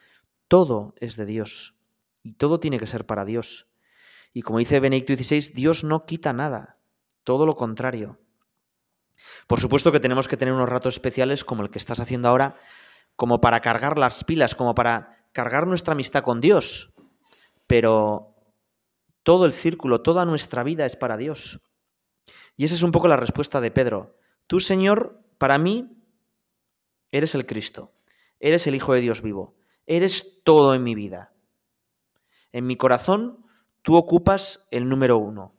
todo 0.48 0.94
es 1.00 1.16
de 1.16 1.26
Dios 1.26 1.76
y 2.22 2.34
todo 2.34 2.60
tiene 2.60 2.78
que 2.78 2.86
ser 2.86 3.06
para 3.08 3.26
Dios. 3.26 3.68
Y 4.34 4.42
como 4.42 4.60
dice 4.60 4.80
Benedicto 4.80 5.16
XVI, 5.16 5.54
Dios 5.54 5.84
no 5.84 6.06
quita 6.06 6.34
nada, 6.34 6.78
todo 7.24 7.46
lo 7.46 7.56
contrario. 7.56 8.20
Por 9.48 9.60
supuesto 9.60 9.92
que 9.92 10.00
tenemos 10.00 10.28
que 10.28 10.38
tener 10.38 10.54
unos 10.54 10.70
ratos 10.70 10.96
especiales 10.96 11.44
como 11.44 11.64
el 11.64 11.70
que 11.70 11.80
estás 11.80 12.00
haciendo 12.00 12.28
ahora, 12.28 12.56
como 13.16 13.42
para 13.42 13.62
cargar 13.62 13.98
las 13.98 14.24
pilas, 14.24 14.56
como 14.56 14.76
para 14.76 15.26
cargar 15.32 15.68
nuestra 15.68 15.94
amistad 15.94 16.24
con 16.24 16.42
Dios, 16.42 16.94
pero 17.66 18.36
todo 19.24 19.46
el 19.46 19.54
círculo, 19.54 20.02
toda 20.02 20.26
nuestra 20.26 20.64
vida 20.64 20.86
es 20.86 20.96
para 20.96 21.18
Dios. 21.18 21.60
Y 22.56 22.66
esa 22.66 22.76
es 22.76 22.84
un 22.84 22.92
poco 22.92 23.08
la 23.08 23.18
respuesta 23.18 23.60
de 23.62 23.72
Pedro. 23.72 24.18
Tú, 24.48 24.60
Señor, 24.60 25.22
para 25.38 25.58
mí, 25.58 26.02
eres 27.12 27.36
el 27.36 27.46
Cristo, 27.46 27.94
eres 28.40 28.68
el 28.68 28.76
Hijo 28.76 28.94
de 28.94 29.02
Dios 29.02 29.22
vivo, 29.22 29.56
eres 29.86 30.44
todo 30.44 30.74
en 30.76 30.84
mi 30.84 30.96
vida. 30.96 31.34
En 32.52 32.66
mi 32.66 32.78
corazón, 32.78 33.46
tú 33.88 33.96
ocupas 33.96 34.68
el 34.70 34.90
número 34.90 35.18
uno. 35.18 35.56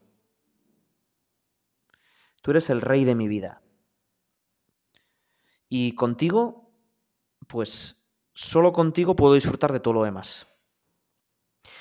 Tú 2.42 2.50
eres 2.50 2.68
el 2.68 2.82
rey 2.82 3.06
de 3.06 3.14
mi 3.14 3.26
vida. 3.26 3.62
Y 5.70 5.94
contigo, 5.94 6.70
pues 7.46 7.96
solo 8.34 8.74
contigo 8.74 9.16
puedo 9.16 9.32
disfrutar 9.32 9.72
de 9.72 9.80
todo 9.80 9.94
lo 9.94 10.02
demás. 10.02 10.46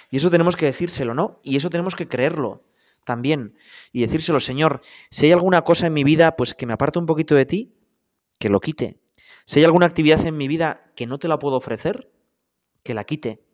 Y 0.09 0.15
eso 0.15 0.29
tenemos 0.29 0.55
que 0.55 0.67
decírselo, 0.67 1.13
¿no? 1.13 1.41
Y 1.43 1.57
eso 1.57 1.69
tenemos 1.69 1.97
que 1.97 2.07
creerlo 2.07 2.63
también. 3.03 3.57
Y 3.91 3.99
decírselo, 3.99 4.39
Señor, 4.39 4.79
si 5.11 5.25
hay 5.25 5.33
alguna 5.33 5.65
cosa 5.65 5.87
en 5.87 5.93
mi 5.95 6.05
vida, 6.05 6.37
pues 6.37 6.55
que 6.55 6.65
me 6.65 6.71
aparte 6.71 6.97
un 6.97 7.07
poquito 7.07 7.35
de 7.35 7.45
ti, 7.45 7.75
que 8.39 8.47
lo 8.47 8.61
quite. 8.61 9.01
Si 9.45 9.59
hay 9.59 9.65
alguna 9.65 9.87
actividad 9.87 10.25
en 10.25 10.37
mi 10.37 10.47
vida 10.47 10.93
que 10.95 11.07
no 11.07 11.19
te 11.19 11.27
la 11.27 11.39
puedo 11.39 11.57
ofrecer, 11.57 12.09
que 12.83 12.93
la 12.93 13.03
quite. 13.03 13.46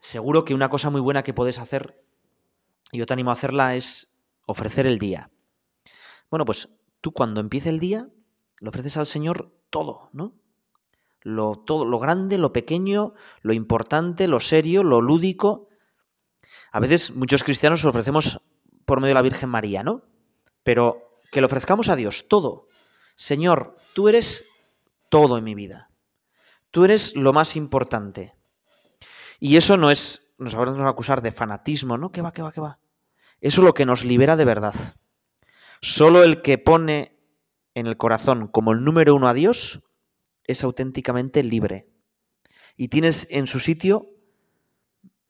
Seguro 0.00 0.44
que 0.44 0.54
una 0.54 0.68
cosa 0.68 0.90
muy 0.90 1.00
buena 1.00 1.22
que 1.22 1.34
puedes 1.34 1.58
hacer, 1.58 2.02
y 2.92 2.98
yo 2.98 3.06
te 3.06 3.12
animo 3.12 3.30
a 3.30 3.34
hacerla, 3.34 3.76
es 3.76 4.16
ofrecer 4.46 4.86
el 4.86 4.98
día. 4.98 5.30
Bueno, 6.30 6.44
pues 6.44 6.68
tú 7.00 7.12
cuando 7.12 7.40
empiece 7.40 7.68
el 7.68 7.80
día, 7.80 8.08
le 8.60 8.68
ofreces 8.68 8.96
al 8.96 9.06
Señor 9.06 9.52
todo, 9.70 10.10
¿no? 10.12 10.34
lo, 11.22 11.56
todo, 11.56 11.84
lo 11.84 11.98
grande, 11.98 12.38
lo 12.38 12.52
pequeño, 12.52 13.14
lo 13.42 13.52
importante, 13.52 14.28
lo 14.28 14.40
serio, 14.40 14.82
lo 14.82 15.00
lúdico. 15.00 15.68
A 16.72 16.80
veces 16.80 17.14
muchos 17.14 17.44
cristianos 17.44 17.82
lo 17.82 17.90
ofrecemos 17.90 18.40
por 18.84 19.00
medio 19.00 19.10
de 19.10 19.14
la 19.14 19.22
Virgen 19.22 19.50
María, 19.50 19.82
¿no? 19.82 20.02
Pero 20.62 21.20
que 21.30 21.40
le 21.40 21.46
ofrezcamos 21.46 21.88
a 21.88 21.96
Dios 21.96 22.28
todo. 22.28 22.68
Señor, 23.14 23.76
tú 23.94 24.08
eres 24.08 24.46
todo 25.10 25.38
en 25.38 25.44
mi 25.44 25.54
vida. 25.54 25.90
Tú 26.70 26.84
eres 26.84 27.16
lo 27.16 27.32
más 27.32 27.56
importante. 27.56 28.34
Y 29.38 29.56
eso 29.56 29.76
no 29.76 29.90
es, 29.90 30.34
nos 30.38 30.54
habrán 30.54 30.80
a 30.80 30.88
acusar 30.88 31.22
de 31.22 31.32
fanatismo, 31.32 31.96
¿no? 31.96 32.10
¿Qué 32.10 32.22
va, 32.22 32.32
qué 32.32 32.42
va, 32.42 32.52
qué 32.52 32.60
va? 32.60 32.78
Eso 33.40 33.60
es 33.60 33.64
lo 33.64 33.74
que 33.74 33.86
nos 33.86 34.04
libera 34.04 34.36
de 34.36 34.44
verdad. 34.44 34.74
Solo 35.80 36.24
el 36.24 36.42
que 36.42 36.58
pone 36.58 37.16
en 37.74 37.86
el 37.86 37.96
corazón 37.96 38.48
como 38.48 38.72
el 38.72 38.82
número 38.82 39.14
uno 39.14 39.28
a 39.28 39.34
Dios 39.34 39.84
es 40.44 40.64
auténticamente 40.64 41.44
libre. 41.44 41.88
Y 42.76 42.88
tienes 42.88 43.26
en 43.30 43.46
su 43.46 43.60
sitio, 43.60 44.08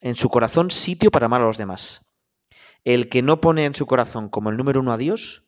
en 0.00 0.16
su 0.16 0.30
corazón, 0.30 0.70
sitio 0.70 1.10
para 1.10 1.26
amar 1.26 1.42
a 1.42 1.46
los 1.46 1.58
demás. 1.58 2.06
El 2.84 3.08
que 3.10 3.20
no 3.20 3.40
pone 3.40 3.64
en 3.64 3.74
su 3.74 3.86
corazón 3.86 4.28
como 4.30 4.48
el 4.50 4.56
número 4.56 4.80
uno 4.80 4.92
a 4.92 4.96
Dios, 4.96 5.46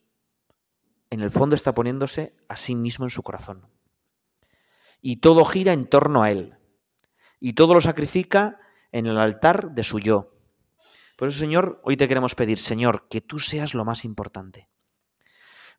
en 1.09 1.21
el 1.21 1.31
fondo 1.31 1.57
está 1.57 1.75
poniéndose 1.75 2.37
a 2.49 2.57
sí 2.57 2.75
mismo 2.75 3.07
en 3.07 3.11
su 3.11 3.23
corazón. 3.23 3.67
Y 5.00 5.17
todo 5.17 5.45
gira 5.45 5.73
en 5.73 5.87
torno 5.88 6.23
a 6.23 6.31
Él. 6.31 6.57
Y 7.40 7.54
todo 7.54 7.75
lo 7.75 7.80
sacrifica 7.80 8.61
en 8.92 9.06
el 9.06 9.18
altar 9.18 9.73
de 9.73 9.82
su 9.82 9.99
yo. 9.99 10.30
Por 11.16 11.28
eso, 11.28 11.38
Señor, 11.38 11.80
hoy 11.85 11.97
te 11.97 12.09
queremos 12.09 12.35
pedir, 12.35 12.59
Señor, 12.59 13.09
que 13.09 13.20
tú 13.20 13.38
seas 13.38 13.75
lo 13.75 13.85
más 13.85 14.04
importante. 14.04 14.68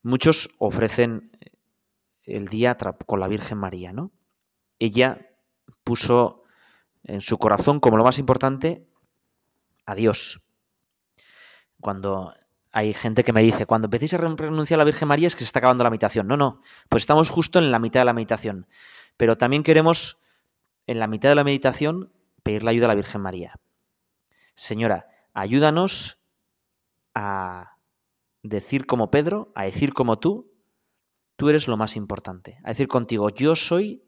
Muchos 0.03 0.50
ofrecen 0.58 1.32
el 2.24 2.48
día 2.48 2.77
con 3.06 3.20
la 3.20 3.27
Virgen 3.27 3.58
María, 3.58 3.94
¿no? 3.94 4.12
Ella 4.80 5.30
puso 5.84 6.44
en 7.03 7.22
su 7.22 7.38
corazón 7.38 7.80
como 7.80 7.98
lo 7.98 8.03
más 8.03 8.20
importante 8.20 8.88
a 9.86 9.96
Dios. 9.96 10.41
Cuando 11.80 12.34
hay 12.72 12.94
gente 12.94 13.24
que 13.24 13.34
me 13.34 13.41
dice, 13.41 13.65
cuando 13.65 13.88
empecéis 13.88 14.13
a 14.13 14.18
renunciar 14.18 14.77
a 14.77 14.82
la 14.82 14.86
Virgen 14.86 15.08
María 15.08 15.27
es 15.27 15.36
que 15.36 15.39
se 15.41 15.46
está 15.46 15.60
acabando 15.60 15.84
la 15.84 15.89
meditación. 15.89 16.27
No, 16.27 16.38
no, 16.38 16.62
pues 16.89 17.03
estamos 17.03 17.30
justo 17.30 17.60
en 17.60 17.72
la 17.72 17.80
mitad 17.80 18.01
de 18.01 18.06
la 18.06 18.13
meditación. 18.13 18.68
Pero 19.18 19.38
también 19.38 19.63
queremos, 19.63 20.20
en 20.88 21.00
la 21.00 21.08
mitad 21.08 21.30
de 21.30 21.36
la 21.36 21.44
meditación, 21.44 22.12
pedir 22.44 22.64
la 22.64 22.72
ayuda 22.72 22.86
a 22.86 22.90
la 22.90 22.96
Virgen 22.96 23.22
María. 23.22 23.60
Señora, 24.56 25.08
ayúdanos 25.34 26.20
a 27.14 27.78
decir 28.44 28.86
como 28.86 29.12
Pedro, 29.12 29.52
a 29.56 29.64
decir 29.64 29.94
como 29.94 30.20
tú, 30.20 30.52
Tú 31.42 31.50
eres 31.50 31.68
lo 31.68 31.76
más 31.76 31.96
importante. 31.96 32.60
A 32.64 32.70
decir 32.70 32.88
contigo, 32.88 33.32
yo 33.32 33.56
soy 33.56 34.04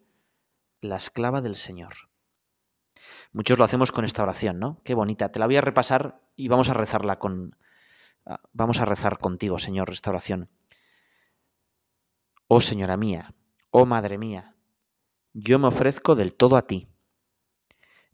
la 0.82 0.98
esclava 0.98 1.42
del 1.42 1.56
Señor. 1.56 1.94
Muchos 3.32 3.58
lo 3.58 3.63
hacemos 3.63 3.92
con 3.92 4.06
esta 4.06 4.22
oración, 4.22 4.60
¿no? 4.60 4.84
Qué 4.84 4.94
bonita. 4.94 5.32
Te 5.32 5.39
la 5.39 5.48
voy 5.48 5.56
a 5.56 5.62
repasar 5.62 6.22
y 6.36 6.48
vamos 6.48 6.70
a 6.70 6.75
rezarla 6.75 7.18
con. 7.18 7.58
Ah, 8.24 8.39
vamos 8.51 8.80
a 8.82 8.86
rezar 8.86 9.18
contigo, 9.18 9.58
Señor, 9.58 9.89
restauración. 9.89 10.51
Oh 12.48 12.62
Señora 12.62 12.98
mía, 12.98 13.34
oh 13.72 13.88
Madre 13.88 14.20
mía, 14.20 14.52
yo 15.34 15.60
me 15.60 15.68
ofrezco 15.68 16.16
del 16.16 16.34
todo 16.34 16.56
a 16.56 16.68
ti, 16.68 16.88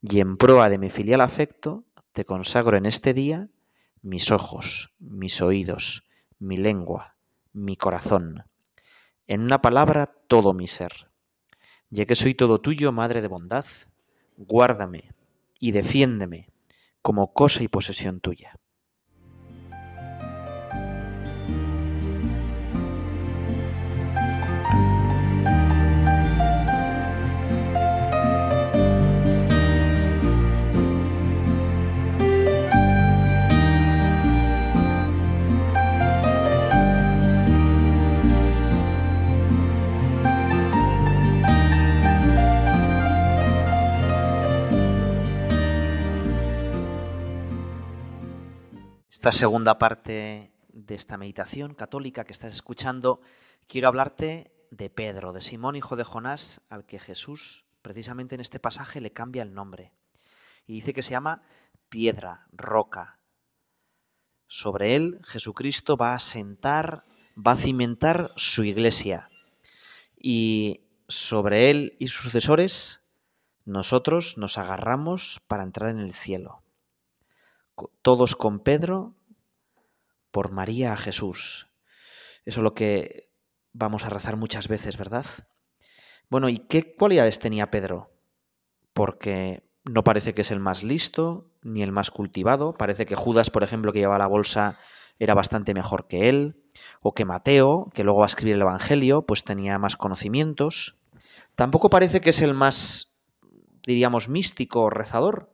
y 0.02 0.22
en 0.22 0.38
proa 0.38 0.70
de 0.70 0.78
mi 0.78 0.90
filial 0.90 1.22
afecto 1.22 1.84
te 2.14 2.26
consagro 2.26 2.78
en 2.78 2.86
este 2.86 3.14
día 3.14 3.50
mis 4.02 4.32
ojos, 4.32 4.96
mis 5.00 5.42
oídos, 5.42 6.08
mi 6.40 6.56
lengua, 6.56 7.16
mi 7.52 7.76
corazón, 7.76 8.46
en 9.28 9.42
una 9.42 9.62
palabra 9.62 10.14
todo 10.28 10.54
mi 10.54 10.68
ser. 10.68 11.10
Ya 11.90 12.06
que 12.06 12.16
soy 12.16 12.36
todo 12.36 12.62
tuyo, 12.62 12.92
Madre 12.92 13.22
de 13.22 13.28
bondad, 13.28 13.66
guárdame 14.38 15.12
y 15.60 15.72
defiéndeme 15.72 16.50
como 17.02 17.34
cosa 17.34 17.64
y 17.64 17.68
posesión 17.68 18.22
tuya. 18.22 18.58
Esta 49.20 49.34
segunda 49.34 49.78
parte 49.78 50.54
de 50.70 50.96
esta 50.96 51.18
meditación 51.18 51.74
católica 51.74 52.24
que 52.24 52.32
estás 52.32 52.54
escuchando, 52.54 53.20
quiero 53.68 53.90
hablarte 53.90 54.54
de 54.72 54.90
Pedro, 54.90 55.34
de 55.34 55.42
Simón, 55.42 55.76
hijo 55.76 55.98
de 55.98 56.06
Jonás, 56.06 56.62
al 56.70 56.86
que 56.86 57.00
Jesús, 57.00 57.66
precisamente 57.82 58.36
en 58.36 58.40
este 58.40 58.62
pasaje, 58.62 59.02
le 59.02 59.12
cambia 59.12 59.44
el 59.44 59.54
nombre. 59.54 59.92
Y 60.66 60.76
dice 60.76 60.94
que 60.94 61.04
se 61.04 61.12
llama 61.12 61.44
piedra, 61.90 62.48
roca. 62.54 63.20
Sobre 64.48 64.96
él 64.96 65.20
Jesucristo 65.26 65.98
va 65.98 66.14
a 66.14 66.20
sentar, 66.20 67.04
va 67.36 67.52
a 67.52 67.58
cimentar 67.58 68.32
su 68.38 68.64
iglesia. 68.64 69.30
Y 70.18 70.88
sobre 71.10 71.70
él 71.70 71.98
y 72.00 72.08
sus 72.08 72.24
sucesores, 72.24 73.04
nosotros 73.66 74.38
nos 74.38 74.58
agarramos 74.58 75.42
para 75.46 75.64
entrar 75.64 75.90
en 75.90 76.00
el 76.00 76.14
cielo. 76.14 76.64
Todos 78.02 78.36
con 78.36 78.60
Pedro, 78.60 79.16
por 80.32 80.52
María 80.52 80.94
a 80.94 80.98
Jesús. 80.98 81.68
Eso 82.46 82.62
es 82.62 82.64
lo 82.64 82.74
que 82.74 83.30
vamos 83.74 84.06
a 84.06 84.10
rezar 84.10 84.36
muchas 84.36 84.68
veces, 84.68 84.98
¿verdad? 84.98 85.26
Bueno, 86.30 86.50
¿y 86.50 86.60
qué 86.60 86.96
cualidades 86.96 87.40
tenía 87.40 87.72
Pedro? 87.72 88.12
Porque 88.94 89.64
no 89.86 90.04
parece 90.04 90.34
que 90.34 90.42
es 90.42 90.52
el 90.52 90.60
más 90.60 90.84
listo 90.84 91.52
ni 91.62 91.82
el 91.82 91.92
más 91.92 92.12
cultivado. 92.12 92.74
Parece 92.74 93.06
que 93.06 93.16
Judas, 93.16 93.50
por 93.50 93.64
ejemplo, 93.64 93.92
que 93.92 94.00
llevaba 94.00 94.20
la 94.20 94.28
bolsa, 94.28 94.78
era 95.18 95.34
bastante 95.34 95.74
mejor 95.74 96.08
que 96.08 96.30
él. 96.30 96.64
O 97.02 97.14
que 97.14 97.26
Mateo, 97.26 97.90
que 97.94 98.04
luego 98.04 98.20
va 98.20 98.26
a 98.26 98.28
escribir 98.28 98.56
el 98.56 98.62
Evangelio, 98.62 99.24
pues 99.24 99.44
tenía 99.44 99.78
más 99.80 99.98
conocimientos. 99.98 100.96
Tampoco 101.56 101.90
parece 101.90 102.22
que 102.22 102.30
es 102.30 102.42
el 102.42 102.54
más, 102.54 103.14
diríamos, 103.86 104.30
místico 104.30 104.84
o 104.84 104.90
rezador, 104.90 105.52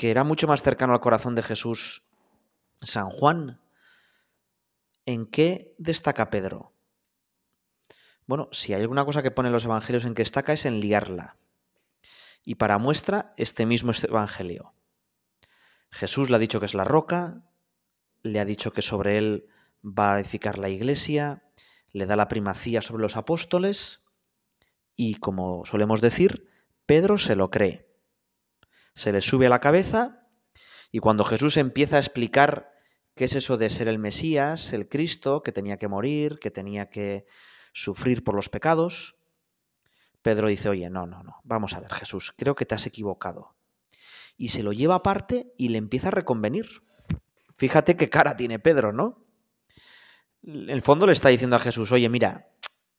que 0.00 0.10
era 0.10 0.24
mucho 0.24 0.46
más 0.46 0.62
cercano 0.62 0.94
al 0.94 1.00
corazón 1.00 1.34
de 1.34 1.42
Jesús 1.42 2.08
San 2.80 3.10
Juan. 3.10 3.60
¿En 5.04 5.26
qué 5.26 5.74
destaca 5.76 6.30
Pedro? 6.30 6.72
Bueno, 8.24 8.48
si 8.50 8.72
hay 8.72 8.80
alguna 8.80 9.04
cosa 9.04 9.22
que 9.22 9.30
pone 9.30 9.50
los 9.50 9.66
evangelios 9.66 10.06
en 10.06 10.14
que 10.14 10.22
destaca 10.22 10.54
es 10.54 10.64
en 10.64 10.80
liarla. 10.80 11.36
Y 12.42 12.54
para 12.54 12.78
muestra, 12.78 13.34
este 13.36 13.66
mismo 13.66 13.92
evangelio. 14.02 14.72
Jesús 15.90 16.30
le 16.30 16.36
ha 16.36 16.38
dicho 16.38 16.60
que 16.60 16.66
es 16.66 16.72
la 16.72 16.84
roca, 16.84 17.44
le 18.22 18.40
ha 18.40 18.46
dicho 18.46 18.72
que 18.72 18.80
sobre 18.80 19.18
él 19.18 19.48
va 19.84 20.14
a 20.14 20.20
edificar 20.20 20.56
la 20.56 20.70
iglesia, 20.70 21.42
le 21.92 22.06
da 22.06 22.16
la 22.16 22.28
primacía 22.28 22.80
sobre 22.80 23.02
los 23.02 23.18
apóstoles 23.18 24.02
y, 24.96 25.16
como 25.16 25.66
solemos 25.66 26.00
decir, 26.00 26.48
Pedro 26.86 27.18
se 27.18 27.36
lo 27.36 27.50
cree. 27.50 27.89
Se 28.94 29.12
le 29.12 29.20
sube 29.20 29.46
a 29.46 29.50
la 29.50 29.60
cabeza 29.60 30.26
y 30.92 30.98
cuando 30.98 31.24
Jesús 31.24 31.56
empieza 31.56 31.96
a 31.96 32.00
explicar 32.00 32.72
qué 33.14 33.24
es 33.24 33.34
eso 33.34 33.56
de 33.56 33.70
ser 33.70 33.88
el 33.88 33.98
Mesías, 33.98 34.72
el 34.72 34.88
Cristo, 34.88 35.42
que 35.42 35.52
tenía 35.52 35.76
que 35.76 35.88
morir, 35.88 36.38
que 36.38 36.50
tenía 36.50 36.90
que 36.90 37.26
sufrir 37.72 38.24
por 38.24 38.34
los 38.34 38.48
pecados, 38.48 39.16
Pedro 40.22 40.48
dice, 40.48 40.68
oye, 40.68 40.90
no, 40.90 41.06
no, 41.06 41.22
no, 41.22 41.40
vamos 41.44 41.72
a 41.74 41.80
ver, 41.80 41.92
Jesús, 41.94 42.32
creo 42.36 42.54
que 42.54 42.66
te 42.66 42.74
has 42.74 42.86
equivocado. 42.86 43.54
Y 44.36 44.48
se 44.48 44.62
lo 44.62 44.72
lleva 44.72 44.96
aparte 44.96 45.52
y 45.56 45.68
le 45.68 45.78
empieza 45.78 46.08
a 46.08 46.12
reconvenir. 46.12 46.82
Fíjate 47.56 47.96
qué 47.96 48.08
cara 48.08 48.36
tiene 48.36 48.58
Pedro, 48.58 48.92
¿no? 48.92 49.24
En 50.42 50.70
el 50.70 50.82
fondo 50.82 51.06
le 51.06 51.12
está 51.12 51.28
diciendo 51.28 51.56
a 51.56 51.60
Jesús, 51.60 51.92
oye, 51.92 52.08
mira, 52.08 52.48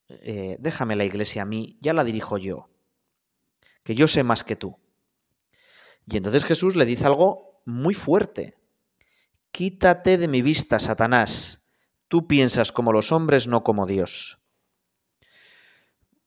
eh, 0.07 0.57
déjame 0.59 0.95
la 0.95 1.05
iglesia 1.05 1.43
a 1.43 1.45
mí, 1.45 1.77
ya 1.81 1.93
la 1.93 2.03
dirijo 2.03 2.37
yo, 2.37 2.69
que 3.83 3.95
yo 3.95 4.07
sé 4.07 4.23
más 4.23 4.43
que 4.43 4.55
tú. 4.55 4.77
Y 6.07 6.17
entonces 6.17 6.43
Jesús 6.43 6.75
le 6.75 6.85
dice 6.85 7.05
algo 7.05 7.61
muy 7.65 7.93
fuerte. 7.93 8.57
Quítate 9.51 10.17
de 10.17 10.27
mi 10.27 10.41
vista, 10.41 10.79
Satanás. 10.79 11.67
Tú 12.07 12.27
piensas 12.27 12.71
como 12.71 12.91
los 12.91 13.11
hombres, 13.11 13.47
no 13.47 13.63
como 13.63 13.85
Dios. 13.85 14.39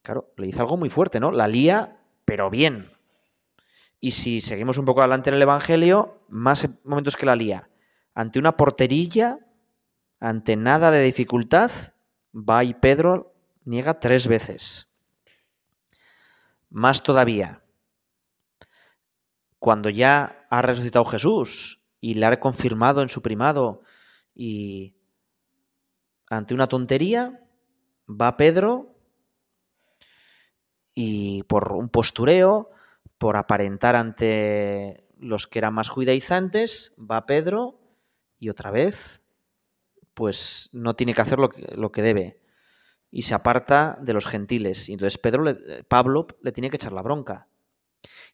Claro, 0.03 0.33
le 0.37 0.47
dice 0.47 0.61
algo 0.61 0.77
muy 0.77 0.91
fuerte, 0.91 1.21
¿no? 1.21 1.31
La 1.31 1.49
lía, 1.49 1.99
pero 2.25 2.51
bien. 2.51 2.93
Y 4.01 4.13
si 4.13 4.43
seguimos 4.43 4.77
un 4.77 4.85
poco 4.85 5.01
adelante 5.01 5.31
en 5.31 5.37
el 5.37 5.43
Evangelio, 5.43 6.21
más 6.29 6.69
momentos 6.85 7.17
que 7.17 7.27
la 7.27 7.37
lía. 7.37 7.71
Ante 8.15 8.39
una 8.39 8.57
porterilla, 8.57 9.39
ante 10.21 10.57
nada 10.57 10.91
de 10.91 11.03
dificultad, 11.03 11.71
va 12.35 12.65
y 12.65 12.75
Pedro 12.75 13.35
niega 13.65 14.01
tres 14.01 14.29
veces. 14.29 14.91
Más 16.69 17.03
todavía, 17.03 17.64
cuando 19.65 19.89
ya 19.89 20.47
ha 20.51 20.61
resucitado 20.61 21.07
Jesús 21.07 21.81
y 21.99 22.17
le 22.17 22.27
ha 22.27 22.39
confirmado 22.39 23.01
en 23.01 23.09
su 23.09 23.23
primado 23.23 23.81
y 24.35 24.95
ante 26.29 26.53
una 26.53 26.67
tontería, 26.67 27.41
va 28.07 28.37
Pedro 28.37 28.95
y 30.95 31.45
por 31.45 31.73
un 31.73 31.89
postureo, 31.89 32.73
por 33.17 33.39
aparentar 33.39 33.97
ante 33.97 35.09
los 35.17 35.47
que 35.47 35.61
eran 35.61 35.73
más 35.73 35.89
judaizantes, 35.89 36.95
va 36.99 37.25
Pedro 37.25 37.81
y 38.39 38.51
otra 38.51 38.71
vez, 38.71 39.23
pues 40.13 40.69
no 40.73 40.95
tiene 40.95 41.15
que 41.15 41.23
hacer 41.23 41.39
lo 41.39 41.49
que, 41.49 41.75
lo 41.75 41.91
que 41.91 42.03
debe 42.03 42.43
y 43.11 43.23
se 43.23 43.33
aparta 43.33 43.97
de 44.03 44.13
los 44.13 44.27
gentiles. 44.27 44.91
Y 44.91 44.93
entonces 44.93 45.17
Pedro 45.17 45.43
Pablo 45.89 46.27
le 46.43 46.53
tiene 46.53 46.69
que 46.69 46.77
echar 46.77 46.93
la 46.93 47.01
bronca. 47.01 47.49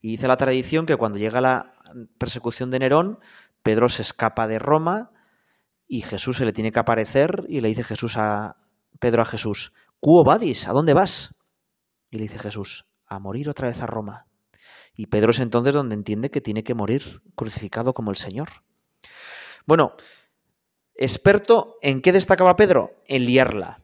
Y 0.01 0.13
dice 0.13 0.29
la 0.29 0.37
tradición 0.37 0.87
que 0.87 0.97
cuando 0.97 1.19
llega 1.19 1.41
la 1.41 1.75
persecución 2.19 2.71
de 2.71 2.79
Nerón, 2.79 3.19
Pedro 3.63 3.89
se 3.89 4.03
escapa 4.03 4.47
de 4.47 4.59
Roma 4.59 5.13
y 5.87 6.03
Jesús 6.03 6.37
se 6.39 6.45
le 6.45 6.53
tiene 6.53 6.73
que 6.73 6.79
aparecer 6.79 7.45
y 7.49 7.61
le 7.61 7.69
dice 7.69 7.85
Jesús 7.85 8.17
a 8.17 8.57
Pedro 8.99 9.23
a 9.23 9.27
Jesús, 9.27 9.73
¿Cuo 10.01 10.25
vadis? 10.25 10.67
¿A 10.67 10.73
dónde 10.73 10.95
vas? 10.95 11.35
Y 12.11 12.17
le 12.17 12.23
dice 12.23 12.39
Jesús, 12.39 12.87
a 13.07 13.19
morir 13.19 13.51
otra 13.51 13.69
vez 13.69 13.83
a 13.83 13.87
Roma. 13.87 14.27
Y 14.97 15.07
Pedro 15.07 15.31
es 15.31 15.41
entonces 15.41 15.75
donde 15.75 15.95
entiende 15.95 16.31
que 16.31 16.41
tiene 16.41 16.65
que 16.65 16.75
morir 16.75 17.23
crucificado 17.35 17.93
como 17.93 18.11
el 18.11 18.17
Señor. 18.17 18.49
Bueno, 19.67 19.95
experto, 20.95 21.77
¿en 21.83 22.01
qué 22.01 22.13
destacaba 22.13 22.57
Pedro? 22.57 23.03
En 23.07 23.27
liarla. 23.27 23.83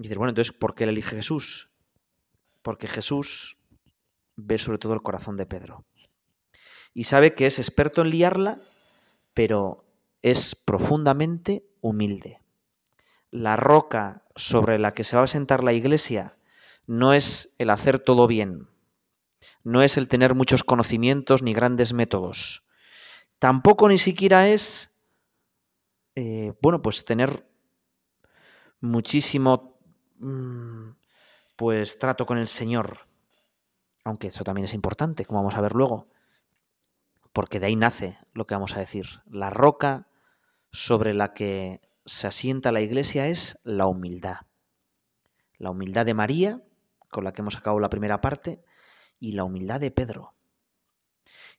Y 0.00 0.04
dices, 0.04 0.18
bueno, 0.18 0.30
entonces, 0.30 0.52
¿por 0.52 0.74
qué 0.74 0.86
le 0.86 0.92
elige 0.92 1.16
Jesús? 1.16 1.70
Porque 2.62 2.88
Jesús 2.88 3.58
ve 4.42 4.58
sobre 4.58 4.78
todo 4.78 4.94
el 4.94 5.02
corazón 5.02 5.36
de 5.36 5.46
Pedro. 5.46 5.84
Y 6.92 7.04
sabe 7.04 7.34
que 7.34 7.46
es 7.46 7.58
experto 7.58 8.02
en 8.02 8.10
liarla, 8.10 8.60
pero 9.34 9.84
es 10.22 10.54
profundamente 10.54 11.64
humilde. 11.80 12.40
La 13.30 13.56
roca 13.56 14.24
sobre 14.34 14.78
la 14.78 14.92
que 14.92 15.04
se 15.04 15.16
va 15.16 15.22
a 15.22 15.28
sentar 15.28 15.62
la 15.62 15.72
iglesia 15.72 16.36
no 16.86 17.12
es 17.12 17.54
el 17.58 17.70
hacer 17.70 18.00
todo 18.00 18.26
bien, 18.26 18.68
no 19.62 19.82
es 19.82 19.96
el 19.96 20.08
tener 20.08 20.34
muchos 20.34 20.64
conocimientos 20.64 21.42
ni 21.42 21.52
grandes 21.52 21.92
métodos. 21.92 22.64
Tampoco 23.38 23.88
ni 23.88 23.98
siquiera 23.98 24.48
es, 24.48 24.92
eh, 26.16 26.52
bueno, 26.60 26.82
pues 26.82 27.04
tener 27.04 27.46
muchísimo, 28.80 29.78
mm, 30.18 30.90
pues 31.56 31.98
trato 31.98 32.26
con 32.26 32.38
el 32.38 32.48
Señor, 32.48 33.06
aunque 34.04 34.28
eso 34.28 34.44
también 34.44 34.64
es 34.64 34.74
importante, 34.74 35.24
como 35.24 35.40
vamos 35.40 35.54
a 35.54 35.60
ver 35.60 35.74
luego, 35.74 36.08
porque 37.32 37.60
de 37.60 37.66
ahí 37.66 37.76
nace 37.76 38.18
lo 38.32 38.46
que 38.46 38.54
vamos 38.54 38.76
a 38.76 38.80
decir. 38.80 39.22
La 39.26 39.50
roca 39.50 40.08
sobre 40.72 41.14
la 41.14 41.32
que 41.32 41.80
se 42.04 42.26
asienta 42.26 42.72
la 42.72 42.80
iglesia 42.80 43.28
es 43.28 43.58
la 43.62 43.86
humildad. 43.86 44.46
La 45.58 45.70
humildad 45.70 46.06
de 46.06 46.14
María 46.14 46.62
con 47.10 47.24
la 47.24 47.32
que 47.32 47.42
hemos 47.42 47.56
acabado 47.56 47.80
la 47.80 47.90
primera 47.90 48.20
parte, 48.20 48.62
y 49.18 49.32
la 49.32 49.44
humildad 49.44 49.80
de 49.80 49.90
Pedro. 49.90 50.32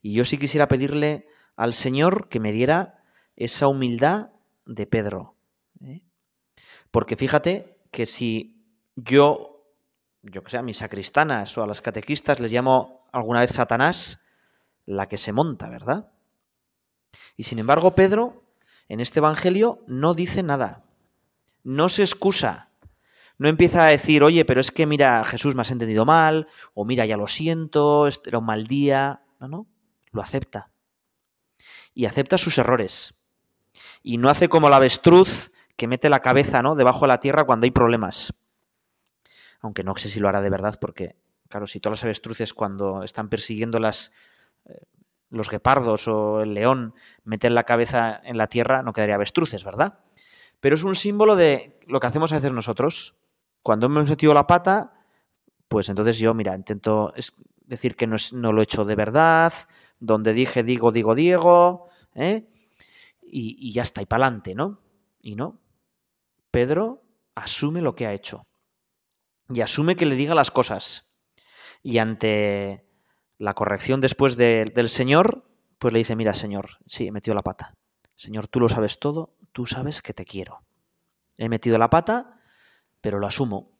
Y 0.02 0.14
yo 0.14 0.26
sí 0.26 0.40
quisiera 0.40 0.68
pedirle 0.68 1.28
al 1.56 1.76
Señor 1.76 2.28
que 2.28 2.40
me 2.40 2.52
diera 2.52 3.04
esa 3.36 3.68
humildad 3.68 4.32
de 4.66 4.88
Pedro. 4.88 5.36
¿eh? 5.82 6.02
Porque 6.90 7.16
fíjate 7.16 7.78
que 7.92 8.08
si 8.08 8.66
yo, 8.96 9.51
yo 10.24 10.44
que 10.44 10.52
sé, 10.52 10.58
a 10.58 10.62
mis 10.62 10.78
sacristanas 10.78 11.58
o 11.58 11.64
a 11.64 11.68
las 11.68 11.82
catequistas 11.82 12.40
les 12.40 12.52
llamo 12.52 13.08
alguna 13.12 13.40
vez 13.42 13.52
Satanás, 13.52 14.20
la 14.86 15.08
que 15.08 15.18
se 15.18 15.34
monta, 15.34 15.70
¿verdad? 15.70 16.12
Y 17.38 17.44
sin 17.44 17.60
embargo, 17.60 17.96
Pedro, 17.96 18.44
en 18.88 19.00
este 19.00 19.20
Evangelio, 19.20 19.84
no 19.88 20.14
dice 20.14 20.44
nada. 20.44 20.84
No 21.64 21.90
se 21.90 22.04
excusa. 22.04 22.70
No 23.38 23.48
empieza 23.50 23.86
a 23.86 23.90
decir, 23.90 24.24
oye, 24.24 24.46
pero 24.46 24.62
es 24.62 24.72
que 24.72 24.86
mira, 24.86 25.24
Jesús 25.26 25.56
me 25.56 25.62
has 25.62 25.72
entendido 25.72 26.06
mal, 26.06 26.48
o 26.74 26.86
mira, 26.86 27.06
ya 27.06 27.18
lo 27.18 27.28
siento, 27.28 28.08
este 28.08 28.30
era 28.30 28.40
un 28.40 28.46
mal 28.46 28.68
día. 28.68 29.24
No, 29.40 29.48
no, 29.48 29.68
lo 30.12 30.22
acepta. 30.22 30.70
Y 31.94 32.06
acepta 32.06 32.38
sus 32.38 32.58
errores. 32.58 33.16
Y 34.04 34.18
no 34.18 34.30
hace 34.30 34.50
como 34.50 34.70
la 34.70 34.78
avestruz 34.78 35.52
que 35.76 35.88
mete 35.88 36.10
la 36.10 36.20
cabeza 36.20 36.62
¿no? 36.62 36.76
debajo 36.76 37.02
de 37.02 37.08
la 37.08 37.20
tierra 37.20 37.44
cuando 37.44 37.66
hay 37.66 37.72
problemas. 37.72 38.34
Aunque 39.62 39.84
no 39.84 39.96
sé 39.96 40.10
si 40.10 40.20
lo 40.20 40.28
hará 40.28 40.42
de 40.42 40.50
verdad, 40.50 40.78
porque, 40.80 41.16
claro, 41.48 41.68
si 41.68 41.80
todas 41.80 42.00
las 42.00 42.04
avestruces 42.04 42.54
cuando 42.54 43.04
están 43.04 43.30
persiguiendo 43.30 43.80
las, 43.80 44.12
eh, 44.66 44.86
los 45.30 45.50
guepardos 45.50 46.08
o 46.08 46.42
el 46.42 46.54
león 46.54 46.94
meten 47.24 47.56
la 47.56 47.64
cabeza 47.64 48.20
en 48.24 48.38
la 48.38 48.48
tierra, 48.48 48.84
no 48.84 48.94
quedaría 48.94 49.16
avestruces, 49.16 49.64
¿verdad? 49.64 50.00
Pero 50.60 50.76
es 50.76 50.84
un 50.84 50.96
símbolo 50.96 51.36
de 51.36 51.80
lo 51.88 52.00
que 52.00 52.08
hacemos 52.08 52.32
a 52.32 52.36
veces 52.36 52.52
nosotros. 52.52 53.16
Cuando 53.64 53.86
hemos 53.88 54.10
metido 54.10 54.34
la 54.34 54.48
pata, 54.48 54.94
pues 55.68 55.90
entonces 55.90 56.18
yo, 56.18 56.34
mira, 56.34 56.56
intento 56.56 57.14
decir 57.66 57.96
que 57.96 58.08
no, 58.08 58.18
no 58.34 58.52
lo 58.52 58.62
he 58.62 58.64
hecho 58.64 58.84
de 58.86 58.96
verdad, 58.96 59.54
donde 60.00 60.34
dije 60.34 60.64
digo, 60.64 60.92
digo, 60.92 61.16
Diego, 61.16 61.90
¿eh? 62.16 62.48
y, 63.22 63.56
y 63.58 63.72
ya 63.72 63.84
está, 63.84 64.02
y 64.02 64.06
para 64.06 64.26
adelante, 64.26 64.56
¿no? 64.56 64.80
Y 65.22 65.36
no. 65.36 65.60
Pedro 66.52 67.04
asume 67.36 67.82
lo 67.82 67.96
que 67.96 68.08
ha 68.08 68.14
hecho. 68.14 68.44
Y 69.54 69.62
asume 69.62 69.96
que 69.96 70.06
le 70.06 70.16
diga 70.16 70.36
las 70.36 70.52
cosas. 70.52 71.14
Y 71.84 71.98
ante 71.98 72.88
la 73.38 73.54
corrección 73.54 74.02
después 74.02 74.38
del 74.38 74.90
Señor, 74.90 75.46
pues 75.80 75.94
le 75.94 76.00
dice, 76.00 76.16
mira, 76.16 76.34
Señor, 76.34 76.78
sí, 76.86 77.08
he 77.08 77.12
metido 77.12 77.36
la 77.36 77.42
pata. 77.42 77.76
Señor, 78.16 78.48
tú 78.48 78.60
lo 78.60 78.70
sabes 78.70 79.00
todo, 79.00 79.36
tú 79.52 79.66
sabes 79.66 80.02
que 80.02 80.14
te 80.14 80.26
quiero. 80.26 80.62
He 81.38 81.50
metido 81.50 81.78
la 81.78 81.90
pata, 81.90 82.40
pero 83.02 83.18
lo 83.18 83.28
asumo. 83.28 83.72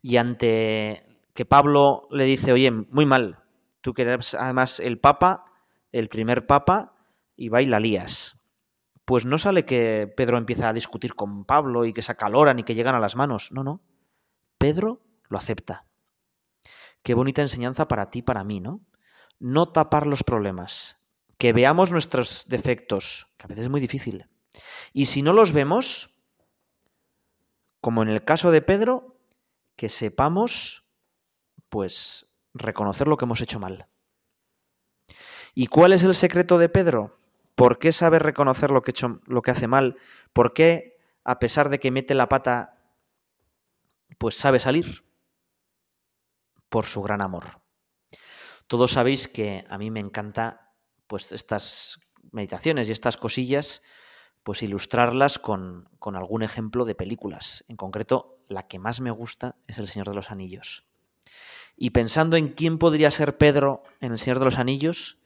Y 0.00 0.16
ante 0.16 1.24
que 1.34 1.44
Pablo 1.44 2.06
le 2.10 2.24
dice, 2.24 2.52
oye, 2.52 2.70
muy 2.70 3.04
mal, 3.04 3.40
tú 3.80 3.92
que 3.92 4.02
eres 4.02 4.34
además 4.34 4.80
el 4.80 4.98
Papa, 4.98 5.44
el 5.92 6.08
primer 6.08 6.46
Papa, 6.46 6.94
y 7.36 7.48
va 7.48 7.62
y 7.62 7.66
la 7.66 7.80
lías. 7.80 8.36
Pues 9.04 9.24
no 9.24 9.38
sale 9.38 9.64
que 9.64 10.12
Pedro 10.16 10.38
empieza 10.38 10.68
a 10.68 10.72
discutir 10.72 11.14
con 11.14 11.44
Pablo 11.44 11.84
y 11.84 11.92
que 11.92 12.02
se 12.02 12.12
acaloran 12.12 12.58
y 12.58 12.64
que 12.64 12.74
llegan 12.74 12.94
a 12.94 13.00
las 13.00 13.16
manos. 13.16 13.50
No, 13.52 13.62
no. 13.62 13.80
Pedro 14.58 15.00
lo 15.28 15.38
acepta. 15.38 15.86
Qué 17.02 17.14
bonita 17.14 17.42
enseñanza 17.42 17.88
para 17.88 18.10
ti, 18.10 18.22
para 18.22 18.44
mí, 18.44 18.60
¿no? 18.60 18.80
No 19.38 19.70
tapar 19.70 20.06
los 20.06 20.24
problemas, 20.24 20.98
que 21.38 21.52
veamos 21.52 21.92
nuestros 21.92 22.46
defectos, 22.48 23.28
que 23.36 23.44
a 23.44 23.48
veces 23.48 23.64
es 23.64 23.70
muy 23.70 23.80
difícil. 23.80 24.28
Y 24.92 25.06
si 25.06 25.22
no 25.22 25.32
los 25.32 25.52
vemos, 25.52 26.22
como 27.80 28.02
en 28.02 28.08
el 28.08 28.24
caso 28.24 28.50
de 28.50 28.62
Pedro, 28.62 29.18
que 29.76 29.88
sepamos, 29.88 30.84
pues, 31.68 32.26
reconocer 32.54 33.06
lo 33.06 33.16
que 33.16 33.26
hemos 33.26 33.40
hecho 33.40 33.60
mal. 33.60 33.86
¿Y 35.54 35.66
cuál 35.66 35.92
es 35.92 36.02
el 36.02 36.14
secreto 36.14 36.58
de 36.58 36.68
Pedro? 36.68 37.18
¿Por 37.54 37.78
qué 37.78 37.92
sabe 37.92 38.18
reconocer 38.18 38.70
lo 38.70 38.82
que, 38.82 38.92
lo 39.26 39.42
que 39.42 39.50
hace 39.50 39.66
mal? 39.66 39.96
¿Por 40.32 40.52
qué, 40.52 40.98
a 41.24 41.38
pesar 41.38 41.68
de 41.68 41.78
que 41.78 41.90
mete 41.90 42.14
la 42.14 42.28
pata, 42.28 42.75
pues 44.18 44.36
sabe 44.36 44.60
salir? 44.60 45.06
por 46.68 46.86
su 46.86 47.02
gran 47.02 47.22
amor. 47.22 47.62
Todos 48.66 48.92
sabéis 48.92 49.28
que 49.28 49.64
a 49.68 49.78
mí 49.78 49.90
me 49.90 50.00
encanta 50.00 50.72
pues 51.06 51.32
estas 51.32 52.00
meditaciones 52.32 52.88
y 52.88 52.92
estas 52.92 53.16
cosillas 53.16 53.82
pues 54.42 54.62
ilustrarlas 54.62 55.38
con, 55.38 55.88
con 55.98 56.16
algún 56.16 56.42
ejemplo 56.42 56.84
de 56.84 56.94
películas. 56.94 57.64
En 57.68 57.76
concreto, 57.76 58.38
la 58.48 58.66
que 58.68 58.78
más 58.78 59.00
me 59.00 59.10
gusta 59.10 59.56
es 59.66 59.78
El 59.78 59.88
Señor 59.88 60.08
de 60.08 60.14
los 60.14 60.30
Anillos. 60.30 60.84
Y 61.76 61.90
pensando 61.90 62.36
en 62.36 62.48
quién 62.48 62.78
podría 62.78 63.10
ser 63.10 63.38
Pedro 63.38 63.82
en 64.00 64.12
El 64.12 64.18
Señor 64.18 64.38
de 64.38 64.44
los 64.44 64.58
Anillos, 64.58 65.22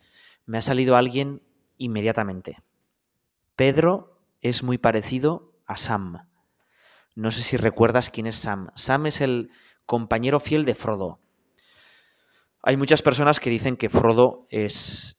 me 0.46 0.58
ha 0.58 0.62
salido 0.62 0.96
alguien 0.96 1.42
inmediatamente. 1.76 2.62
Pedro 3.56 4.20
es 4.40 4.62
muy 4.62 4.78
parecido 4.78 5.52
a 5.66 5.76
Sam. 5.76 6.29
No 7.14 7.30
sé 7.30 7.42
si 7.42 7.56
recuerdas 7.56 8.10
quién 8.10 8.26
es 8.26 8.36
Sam. 8.36 8.70
Sam 8.74 9.06
es 9.06 9.20
el 9.20 9.50
compañero 9.86 10.40
fiel 10.40 10.64
de 10.64 10.74
Frodo. 10.74 11.20
Hay 12.62 12.76
muchas 12.76 13.02
personas 13.02 13.40
que 13.40 13.50
dicen 13.50 13.76
que 13.76 13.88
Frodo 13.88 14.46
es, 14.50 15.18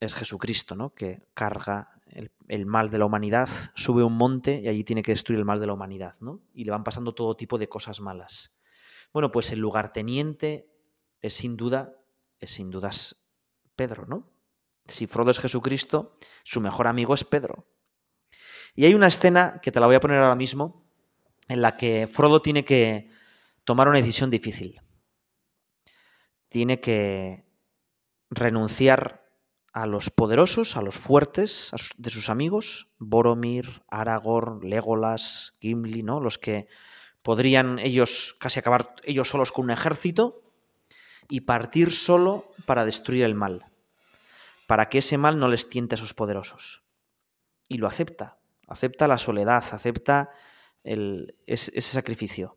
es 0.00 0.14
Jesucristo, 0.14 0.74
¿no? 0.74 0.94
que 0.94 1.26
carga 1.34 1.90
el, 2.06 2.66
mal 2.66 2.90
de 2.90 2.98
la 2.98 3.04
humanidad, 3.04 3.48
sube 3.74 4.02
un 4.02 4.16
monte 4.16 4.60
y 4.62 4.68
allí 4.68 4.84
tiene 4.84 5.02
que 5.02 5.12
destruir 5.12 5.38
el 5.38 5.44
mal 5.44 5.60
de 5.60 5.66
la 5.66 5.74
humanidad, 5.74 6.14
¿no? 6.20 6.40
y 6.54 6.64
le 6.64 6.70
van 6.70 6.84
pasando 6.84 7.14
todo 7.14 7.36
tipo 7.36 7.58
de 7.58 7.68
cosas 7.68 8.00
malas. 8.00 8.54
Bueno, 9.12 9.32
pues 9.32 9.50
el 9.50 9.58
lugarteniente 9.58 10.70
es 11.20 11.34
sin 11.34 11.56
duda, 11.56 11.94
es 12.38 12.50
sin 12.50 12.70
dudas 12.70 13.16
Pedro, 13.74 14.06
¿no? 14.06 14.30
Si 14.86 15.06
Frodo 15.06 15.30
es 15.30 15.38
Jesucristo, 15.38 16.16
su 16.44 16.60
mejor 16.60 16.86
amigo 16.86 17.14
es 17.14 17.24
Pedro. 17.24 17.68
Y 18.74 18.86
hay 18.86 18.94
una 18.94 19.06
escena 19.06 19.60
que 19.62 19.70
te 19.70 19.80
la 19.80 19.86
voy 19.86 19.96
a 19.96 20.00
poner 20.00 20.18
ahora 20.18 20.34
mismo, 20.34 20.87
en 21.48 21.62
la 21.62 21.76
que 21.76 22.06
Frodo 22.06 22.42
tiene 22.42 22.64
que 22.64 23.10
tomar 23.64 23.88
una 23.88 23.98
decisión 23.98 24.30
difícil 24.30 24.80
tiene 26.48 26.80
que 26.80 27.44
renunciar 28.30 29.26
a 29.72 29.86
los 29.86 30.10
poderosos, 30.10 30.76
a 30.76 30.82
los 30.82 30.96
fuertes 30.96 31.70
de 31.96 32.10
sus 32.10 32.30
amigos, 32.30 32.88
Boromir, 32.98 33.82
Aragorn, 33.88 34.68
Legolas, 34.68 35.54
Gimli, 35.60 36.02
¿no? 36.02 36.20
Los 36.20 36.38
que 36.38 36.66
podrían 37.22 37.78
ellos 37.78 38.34
casi 38.40 38.58
acabar 38.58 38.94
ellos 39.04 39.28
solos 39.28 39.52
con 39.52 39.66
un 39.66 39.70
ejército 39.70 40.42
y 41.28 41.42
partir 41.42 41.92
solo 41.92 42.44
para 42.64 42.84
destruir 42.84 43.24
el 43.24 43.34
mal, 43.34 43.66
para 44.66 44.88
que 44.88 44.98
ese 44.98 45.18
mal 45.18 45.38
no 45.38 45.48
les 45.48 45.68
tiente 45.68 45.94
a 45.94 45.98
sus 45.98 46.14
poderosos. 46.14 46.82
Y 47.68 47.76
lo 47.76 47.86
acepta, 47.86 48.38
acepta 48.66 49.06
la 49.06 49.18
soledad, 49.18 49.62
acepta 49.72 50.30
ese 50.84 51.80
sacrificio. 51.80 52.56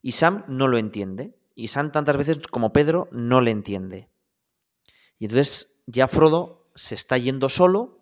Y 0.00 0.12
Sam 0.12 0.44
no 0.48 0.68
lo 0.68 0.78
entiende, 0.78 1.34
y 1.54 1.68
Sam 1.68 1.92
tantas 1.92 2.16
veces 2.16 2.38
como 2.50 2.72
Pedro 2.72 3.08
no 3.12 3.40
le 3.40 3.50
entiende. 3.50 4.08
Y 5.18 5.26
entonces 5.26 5.80
ya 5.86 6.08
Frodo 6.08 6.70
se 6.74 6.94
está 6.94 7.18
yendo 7.18 7.48
solo, 7.48 8.00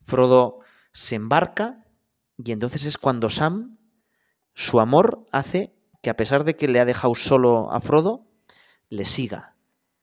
Frodo 0.00 0.60
se 0.92 1.16
embarca 1.16 1.84
y 2.36 2.52
entonces 2.52 2.84
es 2.84 2.98
cuando 2.98 3.30
Sam, 3.30 3.78
su 4.54 4.80
amor 4.80 5.26
hace 5.32 5.74
que 6.02 6.10
a 6.10 6.16
pesar 6.16 6.44
de 6.44 6.56
que 6.56 6.68
le 6.68 6.80
ha 6.80 6.84
dejado 6.84 7.14
solo 7.14 7.72
a 7.72 7.80
Frodo, 7.80 8.26
le 8.88 9.04
siga. 9.04 9.56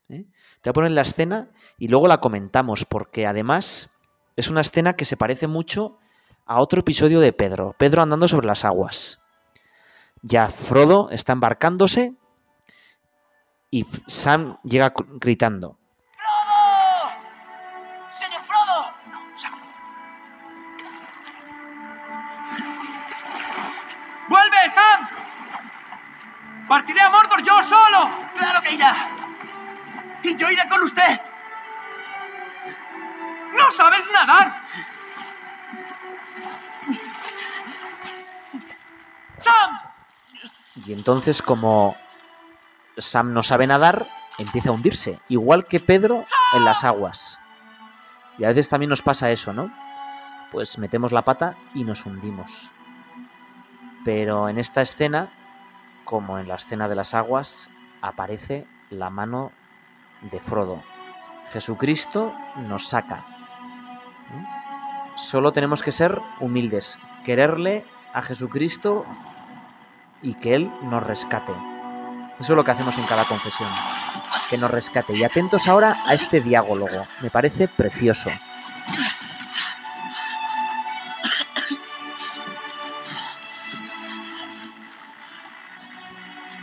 ¿eh? 0.10 0.26
Te 0.62 0.70
voy 0.70 0.72
a 0.72 0.74
poner 0.74 0.92
la 0.92 1.02
escena 1.02 1.52
y 1.78 1.88
luego 1.88 2.08
la 2.08 2.20
comentamos 2.20 2.86
porque 2.86 3.26
además 3.26 3.90
es 4.36 4.50
una 4.50 4.62
escena 4.62 4.96
que 4.96 5.06
se 5.06 5.18
parece 5.18 5.48
mucho 5.48 6.00
a 6.46 6.60
otro 6.60 6.82
episodio 6.82 7.20
de 7.20 7.34
Pedro, 7.34 7.76
Pedro 7.78 8.02
andando 8.02 8.28
sobre 8.28 8.48
las 8.48 8.66
aguas. 8.66 9.20
Ya 10.22 10.50
Frodo 10.50 11.10
está 11.12 11.34
embarcándose 11.34 12.14
y 13.72 13.84
Sam 14.08 14.58
llega 14.64 14.94
gritando. 14.96 15.78
¡Frodo! 16.16 17.12
¡Señor 18.10 18.42
Frodo! 18.44 18.94
No, 19.12 19.38
Sam. 19.38 19.54
¡Vuelve, 24.30 24.70
Sam! 24.70 25.08
¡Partiré 26.68 27.02
a 27.02 27.10
Mordor 27.10 27.44
yo 27.44 27.62
solo! 27.62 28.10
¡Claro 28.38 28.62
que 28.62 28.74
irá! 28.74 28.96
¡Y 30.24 30.36
yo 30.36 30.50
iré 30.50 30.68
con 30.70 30.82
usted! 30.84 31.22
¡No 33.58 33.72
sabes 33.72 34.04
nadar! 34.12 34.66
¡Sam! 39.40 39.80
Y 40.86 40.94
entonces, 40.94 41.42
como 41.42 41.96
Sam 42.98 43.34
no 43.34 43.44
sabe 43.44 43.68
nadar, 43.68 44.08
empieza 44.38 44.70
a 44.70 44.74
hundirse, 44.74 45.20
igual 45.30 45.66
que 45.66 45.80
Pedro 45.80 46.24
en 46.54 46.66
las 46.66 46.84
aguas. 46.84 47.40
Y 48.38 48.44
a 48.44 48.50
veces 48.50 48.70
también 48.70 48.90
nos 48.90 49.02
pasa 49.02 49.32
eso, 49.32 49.54
¿no? 49.54 49.72
Pues 50.52 50.78
metemos 50.78 51.12
la 51.12 51.24
pata 51.24 51.56
y 51.74 51.84
nos 51.84 52.06
hundimos. 52.06 52.72
Pero 54.04 54.50
en 54.50 54.60
esta 54.60 54.82
escena, 54.82 55.34
como 56.04 56.38
en 56.38 56.48
la 56.48 56.56
escena 56.56 56.88
de 56.88 56.96
las 56.96 57.14
aguas, 57.14 57.70
aparece 58.02 58.68
la 58.90 59.10
mano 59.10 59.52
de 60.22 60.40
Frodo. 60.40 60.84
Jesucristo 61.52 62.34
nos 62.58 62.88
saca. 62.88 63.26
Solo 65.16 65.52
tenemos 65.54 65.82
que 65.82 65.92
ser 65.92 66.22
humildes, 66.40 67.00
quererle 67.24 67.86
a 68.14 68.22
Jesucristo 68.22 69.06
y 70.26 70.34
que 70.34 70.56
Él 70.56 70.72
nos 70.82 71.04
rescate. 71.04 71.54
Eso 72.40 72.52
es 72.52 72.56
lo 72.58 72.64
que 72.64 72.72
hacemos 72.72 72.98
en 72.98 73.06
cada 73.06 73.26
confesión, 73.26 73.70
que 74.50 74.58
nos 74.58 74.72
rescate. 74.72 75.16
Y 75.16 75.24
atentos 75.24 75.68
ahora 75.68 76.02
a 76.06 76.14
este 76.14 76.42
diálogo, 76.42 77.08
me 77.22 77.30
parece 77.30 77.68
precioso. 77.68 78.32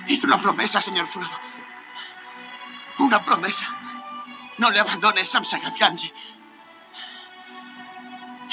Hizo 0.09 0.27
una 0.27 0.39
promesa, 0.39 0.81
señor 0.81 1.07
Frodo. 1.07 1.31
Una 2.99 3.25
promesa. 3.25 3.67
No 4.59 4.71
le 4.71 4.81
abandones, 4.81 5.29
Sam 5.29 5.45
Sagacianji. 5.45 6.13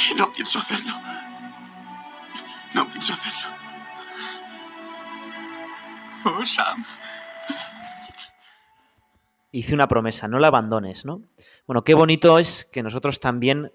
Y 0.10 0.13
no 0.13 0.32
pienso 0.32 0.60
hacerlo. 0.60 0.93
No 2.74 2.88
pienso 2.88 3.13
hacerlo. 3.13 3.68
Sam. 6.45 6.86
hice 9.51 9.73
una 9.73 9.88
promesa, 9.88 10.27
no 10.27 10.39
la 10.39 10.47
abandones, 10.47 11.05
¿no? 11.05 11.23
Bueno, 11.65 11.84
qué 11.84 11.93
bonito 11.93 12.39
es 12.39 12.65
que 12.65 12.84
nosotros 12.84 13.19
también 13.19 13.71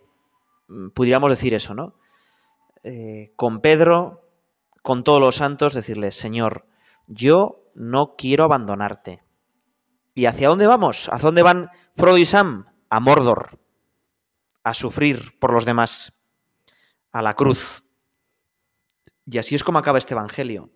mm, 0.69 0.91
pudiéramos 0.91 1.31
decir 1.31 1.55
eso, 1.55 1.75
¿no? 1.75 1.95
Eh, 2.83 3.33
con 3.37 3.61
Pedro, 3.61 4.29
con 4.83 5.05
todos 5.05 5.21
los 5.21 5.37
santos, 5.37 5.75
decirle, 5.75 6.13
Señor, 6.13 6.67
yo 7.07 7.65
no 7.75 8.15
quiero 8.17 8.45
abandonarte. 8.45 9.25
¿Y 10.15 10.27
hacia 10.27 10.49
dónde 10.49 10.67
vamos? 10.67 11.09
¿Hacia 11.11 11.27
dónde 11.27 11.43
van 11.43 11.71
Frodo 11.93 12.19
y 12.19 12.27
Sam? 12.27 12.67
A 12.89 13.01
Mordor, 13.01 13.59
a 14.63 14.75
sufrir 14.75 15.39
por 15.41 15.53
los 15.53 15.65
demás, 15.65 16.23
a 17.11 17.23
la 17.23 17.35
cruz. 17.35 17.83
Y 19.27 19.39
así 19.39 19.55
es 19.55 19.65
como 19.65 19.79
acaba 19.79 19.99
este 19.99 20.15
Evangelio. 20.15 20.71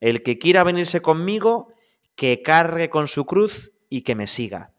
El 0.00 0.22
que 0.22 0.38
quiera 0.38 0.64
venirse 0.64 1.02
conmigo, 1.02 1.72
que 2.14 2.42
cargue 2.42 2.90
con 2.90 3.06
su 3.06 3.26
cruz 3.26 3.72
y 3.88 4.02
que 4.02 4.14
me 4.14 4.26
siga. 4.26 4.72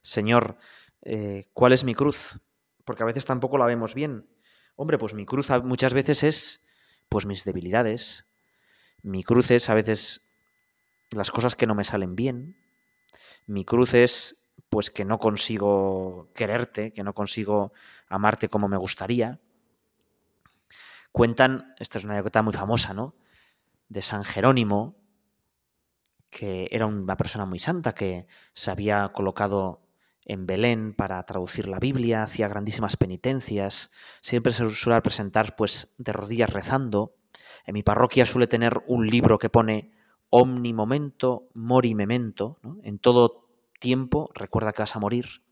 Señor, 0.00 0.58
eh, 1.02 1.46
¿cuál 1.52 1.72
es 1.72 1.84
mi 1.84 1.94
cruz? 1.94 2.38
Porque 2.84 3.02
a 3.04 3.06
veces 3.06 3.24
tampoco 3.24 3.58
la 3.58 3.66
vemos 3.66 3.94
bien. 3.94 4.28
Hombre, 4.76 4.98
pues 4.98 5.14
mi 5.14 5.24
cruz 5.24 5.50
muchas 5.62 5.94
veces 5.94 6.22
es 6.22 6.64
pues 7.08 7.26
mis 7.26 7.44
debilidades. 7.44 8.26
Mi 9.02 9.22
cruz 9.22 9.50
es 9.50 9.70
a 9.70 9.74
veces 9.74 10.28
las 11.10 11.30
cosas 11.30 11.56
que 11.56 11.66
no 11.66 11.74
me 11.74 11.84
salen 11.84 12.16
bien. 12.16 12.56
Mi 13.46 13.64
cruz 13.64 13.94
es 13.94 14.40
pues 14.68 14.90
que 14.90 15.04
no 15.04 15.18
consigo 15.18 16.30
quererte, 16.34 16.92
que 16.92 17.04
no 17.04 17.12
consigo 17.14 17.72
amarte 18.08 18.48
como 18.48 18.68
me 18.68 18.76
gustaría. 18.76 19.38
Cuentan, 21.12 21.74
esta 21.78 21.98
es 21.98 22.04
una 22.04 22.14
anécdota 22.14 22.42
muy 22.42 22.54
famosa, 22.54 22.94
¿no? 22.94 23.14
De 23.92 24.00
San 24.00 24.24
Jerónimo, 24.24 24.96
que 26.30 26.66
era 26.70 26.86
una 26.86 27.18
persona 27.18 27.44
muy 27.44 27.58
santa, 27.58 27.94
que 27.94 28.26
se 28.54 28.70
había 28.70 29.10
colocado 29.12 29.82
en 30.24 30.46
Belén 30.46 30.94
para 30.94 31.22
traducir 31.26 31.68
la 31.68 31.78
Biblia, 31.78 32.22
hacía 32.22 32.48
grandísimas 32.48 32.96
penitencias, 32.96 33.90
siempre 34.22 34.54
se 34.54 34.70
suele 34.70 35.02
presentar 35.02 35.56
pues 35.56 35.92
de 35.98 36.14
rodillas 36.14 36.48
rezando. 36.48 37.16
En 37.66 37.74
mi 37.74 37.82
parroquia 37.82 38.24
suele 38.24 38.46
tener 38.46 38.82
un 38.86 39.08
libro 39.08 39.38
que 39.38 39.50
pone 39.50 39.92
omni 40.30 40.72
momento 40.72 41.50
mori 41.52 41.94
memento, 41.94 42.60
en 42.82 42.98
todo 42.98 43.46
tiempo 43.78 44.30
recuerda 44.34 44.72
que 44.72 44.82
vas 44.82 44.96
a 44.96 45.00
morir. 45.00 45.42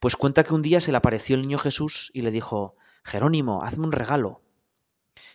Pues 0.00 0.16
cuenta 0.16 0.44
que 0.44 0.54
un 0.54 0.62
día 0.62 0.80
se 0.80 0.92
le 0.92 0.96
apareció 0.96 1.36
el 1.36 1.42
niño 1.42 1.58
Jesús 1.58 2.10
y 2.14 2.22
le 2.22 2.30
dijo, 2.30 2.76
Jerónimo, 3.04 3.62
hazme 3.62 3.84
un 3.84 3.92
regalo. 3.92 4.40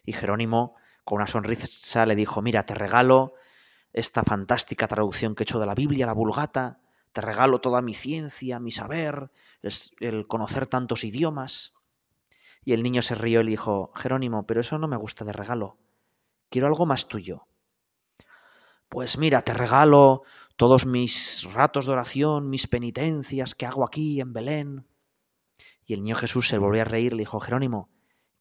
Y 0.03 0.13
Jerónimo, 0.13 0.75
con 1.03 1.17
una 1.17 1.27
sonrisa, 1.27 2.05
le 2.05 2.15
dijo, 2.15 2.41
mira, 2.41 2.65
te 2.65 2.75
regalo 2.75 3.33
esta 3.93 4.23
fantástica 4.23 4.87
traducción 4.87 5.35
que 5.35 5.43
he 5.43 5.45
hecho 5.45 5.59
de 5.59 5.65
la 5.65 5.75
Biblia, 5.75 6.05
la 6.05 6.13
Vulgata, 6.13 6.79
te 7.13 7.21
regalo 7.21 7.59
toda 7.59 7.81
mi 7.81 7.93
ciencia, 7.93 8.59
mi 8.59 8.71
saber, 8.71 9.31
el 9.99 10.27
conocer 10.27 10.67
tantos 10.67 11.03
idiomas. 11.03 11.73
Y 12.63 12.73
el 12.73 12.83
niño 12.83 13.01
se 13.01 13.15
rió 13.15 13.41
y 13.41 13.45
le 13.45 13.51
dijo, 13.51 13.91
Jerónimo, 13.95 14.45
pero 14.45 14.61
eso 14.61 14.77
no 14.77 14.87
me 14.87 14.95
gusta 14.95 15.25
de 15.25 15.33
regalo, 15.33 15.77
quiero 16.49 16.67
algo 16.67 16.85
más 16.85 17.07
tuyo. 17.07 17.47
Pues 18.87 19.17
mira, 19.17 19.41
te 19.41 19.53
regalo 19.53 20.23
todos 20.57 20.85
mis 20.85 21.47
ratos 21.53 21.85
de 21.85 21.93
oración, 21.93 22.49
mis 22.49 22.67
penitencias 22.67 23.55
que 23.55 23.65
hago 23.65 23.85
aquí 23.85 24.19
en 24.19 24.33
Belén. 24.33 24.85
Y 25.85 25.93
el 25.93 26.01
niño 26.03 26.15
Jesús 26.15 26.49
se 26.49 26.57
volvió 26.57 26.81
a 26.81 26.85
reír 26.85 27.13
y 27.13 27.15
le 27.15 27.21
dijo, 27.21 27.39
Jerónimo, 27.39 27.89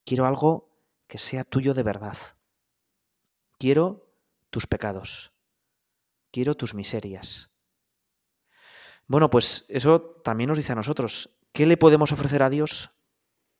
quiero 0.04 0.26
algo 0.26 0.68
que 1.06 1.18
sea 1.18 1.44
tuyo 1.44 1.72
de 1.72 1.82
verdad. 1.82 2.16
Quiero 3.60 4.10
tus 4.48 4.66
pecados. 4.66 5.32
Quiero 6.32 6.56
tus 6.56 6.72
miserias. 6.72 7.50
Bueno, 9.06 9.28
pues 9.28 9.66
eso 9.68 10.00
también 10.24 10.48
nos 10.48 10.56
dice 10.56 10.72
a 10.72 10.76
nosotros. 10.76 11.36
¿Qué 11.52 11.66
le 11.66 11.76
podemos 11.76 12.10
ofrecer 12.10 12.42
a 12.42 12.48
Dios? 12.48 12.90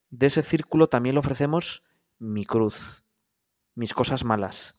De 0.08 0.28
ese 0.28 0.42
círculo 0.42 0.88
también 0.88 1.16
le 1.16 1.18
ofrecemos 1.18 1.82
mi 2.18 2.46
cruz, 2.46 3.04
mis 3.74 3.92
cosas 3.92 4.24
malas. 4.24 4.74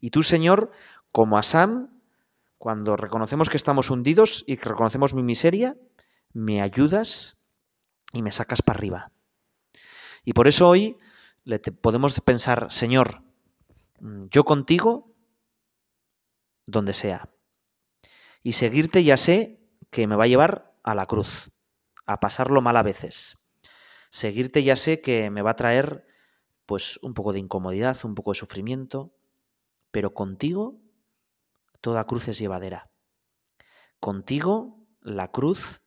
Y 0.00 0.10
tú, 0.10 0.24
Señor, 0.24 0.72
como 1.12 1.38
a 1.38 1.44
Sam, 1.44 2.00
cuando 2.58 2.96
reconocemos 2.96 3.48
que 3.48 3.56
estamos 3.56 3.90
hundidos 3.90 4.42
y 4.48 4.56
que 4.56 4.70
reconocemos 4.70 5.14
mi 5.14 5.22
miseria, 5.22 5.76
me 6.32 6.62
ayudas 6.62 7.40
y 8.12 8.22
me 8.22 8.32
sacas 8.32 8.60
para 8.60 8.78
arriba. 8.78 9.12
Y 10.24 10.32
por 10.32 10.48
eso 10.48 10.68
hoy 10.68 10.96
podemos 11.80 12.20
pensar, 12.22 12.72
Señor, 12.72 13.22
yo 14.00 14.44
contigo, 14.44 15.14
donde 16.66 16.92
sea. 16.92 17.30
Y 18.42 18.52
seguirte 18.52 19.04
ya 19.04 19.16
sé 19.16 19.60
que 19.90 20.06
me 20.06 20.16
va 20.16 20.24
a 20.24 20.28
llevar 20.28 20.74
a 20.82 20.94
la 20.94 21.06
cruz, 21.06 21.50
a 22.06 22.20
pasarlo 22.20 22.62
mal 22.62 22.76
a 22.76 22.82
veces. 22.82 23.36
Seguirte 24.10 24.62
ya 24.62 24.76
sé 24.76 25.00
que 25.00 25.30
me 25.30 25.42
va 25.42 25.50
a 25.50 25.56
traer 25.56 26.06
pues 26.64 26.98
un 27.02 27.14
poco 27.14 27.32
de 27.32 27.38
incomodidad, 27.38 27.98
un 28.04 28.14
poco 28.14 28.32
de 28.32 28.38
sufrimiento, 28.38 29.14
pero 29.90 30.14
contigo 30.14 30.80
toda 31.80 32.04
cruz 32.04 32.28
es 32.28 32.38
llevadera. 32.38 32.90
Contigo 34.00 34.86
la 35.00 35.30
cruz 35.30 35.82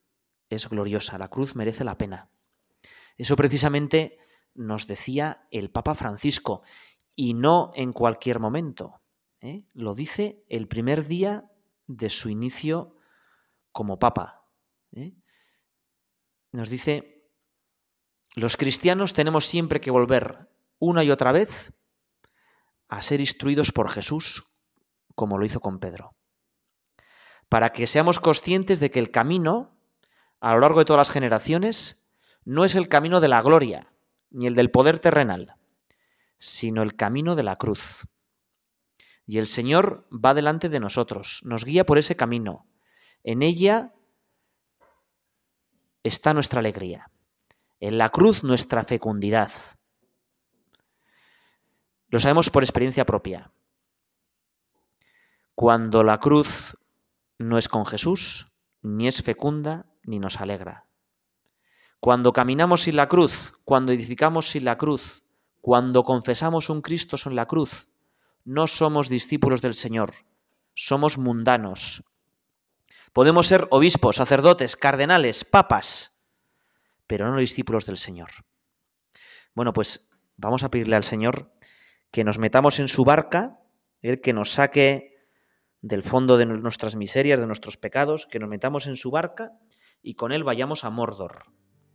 es 0.50 0.68
gloriosa, 0.70 1.18
la 1.18 1.28
cruz 1.30 1.56
merece 1.56 1.84
la 1.84 1.98
pena. 1.98 2.30
Eso 3.18 3.36
precisamente 3.36 4.18
nos 4.56 4.88
decía 4.88 5.48
el 5.52 5.70
Papa 5.70 5.96
Francisco, 5.96 6.64
y 7.20 7.34
no 7.34 7.74
en 7.76 7.92
cualquier 7.92 8.40
momento. 8.40 9.02
¿eh? 9.42 9.66
Lo 9.74 9.94
dice 9.94 10.46
el 10.48 10.70
primer 10.70 11.06
día 11.06 11.52
de 11.86 12.10
su 12.10 12.30
inicio 12.30 12.96
como 13.74 14.00
Papa. 14.00 14.46
¿eh? 14.94 15.12
Nos 16.54 16.70
dice, 16.70 17.30
los 18.36 18.56
cristianos 18.56 19.12
tenemos 19.12 19.48
siempre 19.48 19.82
que 19.82 19.92
volver 19.92 20.48
una 20.78 21.04
y 21.04 21.12
otra 21.12 21.34
vez 21.34 21.74
a 22.88 23.02
ser 23.02 23.20
instruidos 23.20 23.74
por 23.74 23.90
Jesús, 23.90 24.46
como 25.14 25.38
lo 25.38 25.46
hizo 25.46 25.60
con 25.60 25.80
Pedro. 25.80 26.16
Para 27.50 27.74
que 27.74 27.86
seamos 27.86 28.22
conscientes 28.22 28.80
de 28.80 28.92
que 28.92 29.00
el 29.00 29.12
camino, 29.12 29.78
a 30.40 30.54
lo 30.54 30.62
largo 30.62 30.80
de 30.80 30.86
todas 30.86 31.10
las 31.10 31.14
generaciones, 31.14 32.02
no 32.46 32.64
es 32.64 32.76
el 32.76 32.88
camino 32.88 33.20
de 33.20 33.28
la 33.28 33.42
gloria, 33.42 33.92
ni 34.30 34.48
el 34.48 34.56
del 34.56 34.72
poder 34.72 35.00
terrenal, 35.00 35.59
sino 36.40 36.82
el 36.82 36.96
camino 36.96 37.36
de 37.36 37.44
la 37.44 37.56
cruz. 37.56 38.08
Y 39.28 39.38
el 39.38 39.46
Señor 39.46 40.08
va 40.12 40.34
delante 40.34 40.70
de 40.70 40.80
nosotros, 40.80 41.42
nos 41.44 41.64
guía 41.66 41.86
por 41.86 42.00
ese 42.00 42.16
camino. 42.16 42.66
En 43.24 43.44
ella 43.44 43.94
está 46.02 46.34
nuestra 46.34 46.62
alegría. 46.62 47.12
En 47.80 47.98
la 47.98 48.10
cruz 48.10 48.44
nuestra 48.44 48.84
fecundidad. 48.84 49.52
Lo 52.08 52.20
sabemos 52.20 52.50
por 52.50 52.64
experiencia 52.64 53.06
propia. 53.06 53.52
Cuando 55.54 56.04
la 56.04 56.20
cruz 56.20 56.78
no 57.38 57.58
es 57.58 57.68
con 57.68 57.86
Jesús, 57.86 58.52
ni 58.82 59.08
es 59.08 59.22
fecunda, 59.22 59.86
ni 60.04 60.20
nos 60.20 60.42
alegra. 60.42 60.86
Cuando 62.00 62.34
caminamos 62.34 62.84
sin 62.84 62.96
la 62.96 63.10
cruz, 63.10 63.54
cuando 63.66 63.92
edificamos 63.92 64.50
sin 64.50 64.64
la 64.66 64.78
cruz, 64.78 65.24
cuando 65.62 66.04
confesamos 66.04 66.70
un 66.70 66.82
Cristo 66.82 67.18
sin 67.18 67.36
la 67.36 67.48
cruz, 67.48 67.88
no 68.46 68.68
somos 68.68 69.10
discípulos 69.10 69.62
del 69.62 69.74
Señor, 69.74 70.14
somos 70.74 71.18
mundanos. 71.18 72.04
Podemos 73.14 73.48
ser 73.48 73.68
obispos, 73.72 74.18
sacerdotes, 74.18 74.76
cardenales, 74.76 75.44
papas, 75.44 76.20
pero 77.08 77.30
no 77.30 77.40
discípulos 77.40 77.86
del 77.86 77.98
Señor. 77.98 78.30
Bueno, 79.56 79.74
pues 79.74 80.08
vamos 80.38 80.64
a 80.64 80.70
pedirle 80.70 80.96
al 80.96 81.04
Señor 81.04 81.52
que 82.12 82.24
nos 82.24 82.40
metamos 82.40 82.80
en 82.80 82.88
su 82.88 83.04
barca, 83.04 83.60
el 84.02 84.22
que 84.22 84.34
nos 84.34 84.52
saque 84.52 85.18
del 85.82 86.04
fondo 86.04 86.38
de 86.38 86.46
nuestras 86.46 86.96
miserias, 86.96 87.40
de 87.40 87.48
nuestros 87.48 87.78
pecados, 87.78 88.28
que 88.28 88.40
nos 88.40 88.50
metamos 88.50 88.88
en 88.88 88.96
su 88.96 89.12
barca 89.12 89.54
y 90.02 90.16
con 90.16 90.32
él 90.32 90.44
vayamos 90.44 90.84
a 90.84 90.90
Mordor 90.90 91.46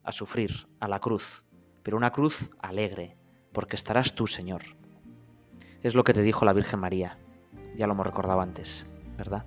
a 0.02 0.12
sufrir, 0.12 0.68
a 0.80 0.88
la 0.88 1.00
cruz, 1.00 1.44
pero 1.82 1.96
una 1.96 2.12
cruz 2.12 2.50
alegre, 2.58 3.16
porque 3.54 3.76
estarás 3.76 4.14
tú, 4.14 4.26
Señor. 4.26 4.62
Es 5.82 5.94
lo 5.94 6.04
que 6.04 6.12
te 6.12 6.22
dijo 6.22 6.44
la 6.44 6.52
Virgen 6.52 6.80
María, 6.80 7.16
ya 7.76 7.86
lo 7.86 7.94
hemos 7.94 8.06
recordado 8.06 8.40
antes, 8.40 8.84
¿verdad? 9.16 9.44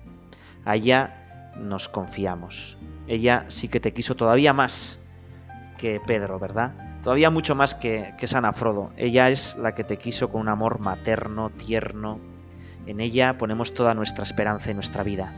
A 0.64 0.74
ella 0.74 1.52
nos 1.56 1.88
confiamos. 1.88 2.78
Ella 3.06 3.44
sí 3.48 3.68
que 3.68 3.80
te 3.80 3.92
quiso 3.92 4.16
todavía 4.16 4.52
más 4.52 4.98
que 5.76 6.00
Pedro, 6.04 6.38
¿verdad? 6.38 7.00
Todavía 7.02 7.30
mucho 7.30 7.54
más 7.54 7.74
que, 7.74 8.14
que 8.18 8.26
San 8.26 8.44
Afrodo. 8.44 8.90
Ella 8.96 9.30
es 9.30 9.56
la 9.56 9.74
que 9.74 9.84
te 9.84 9.98
quiso 9.98 10.30
con 10.30 10.40
un 10.40 10.48
amor 10.48 10.80
materno, 10.80 11.50
tierno. 11.50 12.18
En 12.86 13.00
ella 13.00 13.38
ponemos 13.38 13.74
toda 13.74 13.94
nuestra 13.94 14.24
esperanza 14.24 14.70
y 14.70 14.74
nuestra 14.74 15.02
vida. 15.02 15.32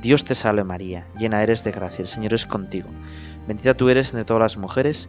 Dios 0.00 0.24
te 0.24 0.34
salve 0.34 0.64
María, 0.64 1.06
llena 1.18 1.42
eres 1.42 1.64
de 1.64 1.72
gracia, 1.72 2.02
el 2.02 2.08
Señor 2.08 2.34
es 2.34 2.46
contigo. 2.46 2.88
Bendita 3.46 3.74
tú 3.74 3.88
eres 3.88 4.10
entre 4.10 4.24
todas 4.24 4.42
las 4.42 4.56
mujeres, 4.56 5.08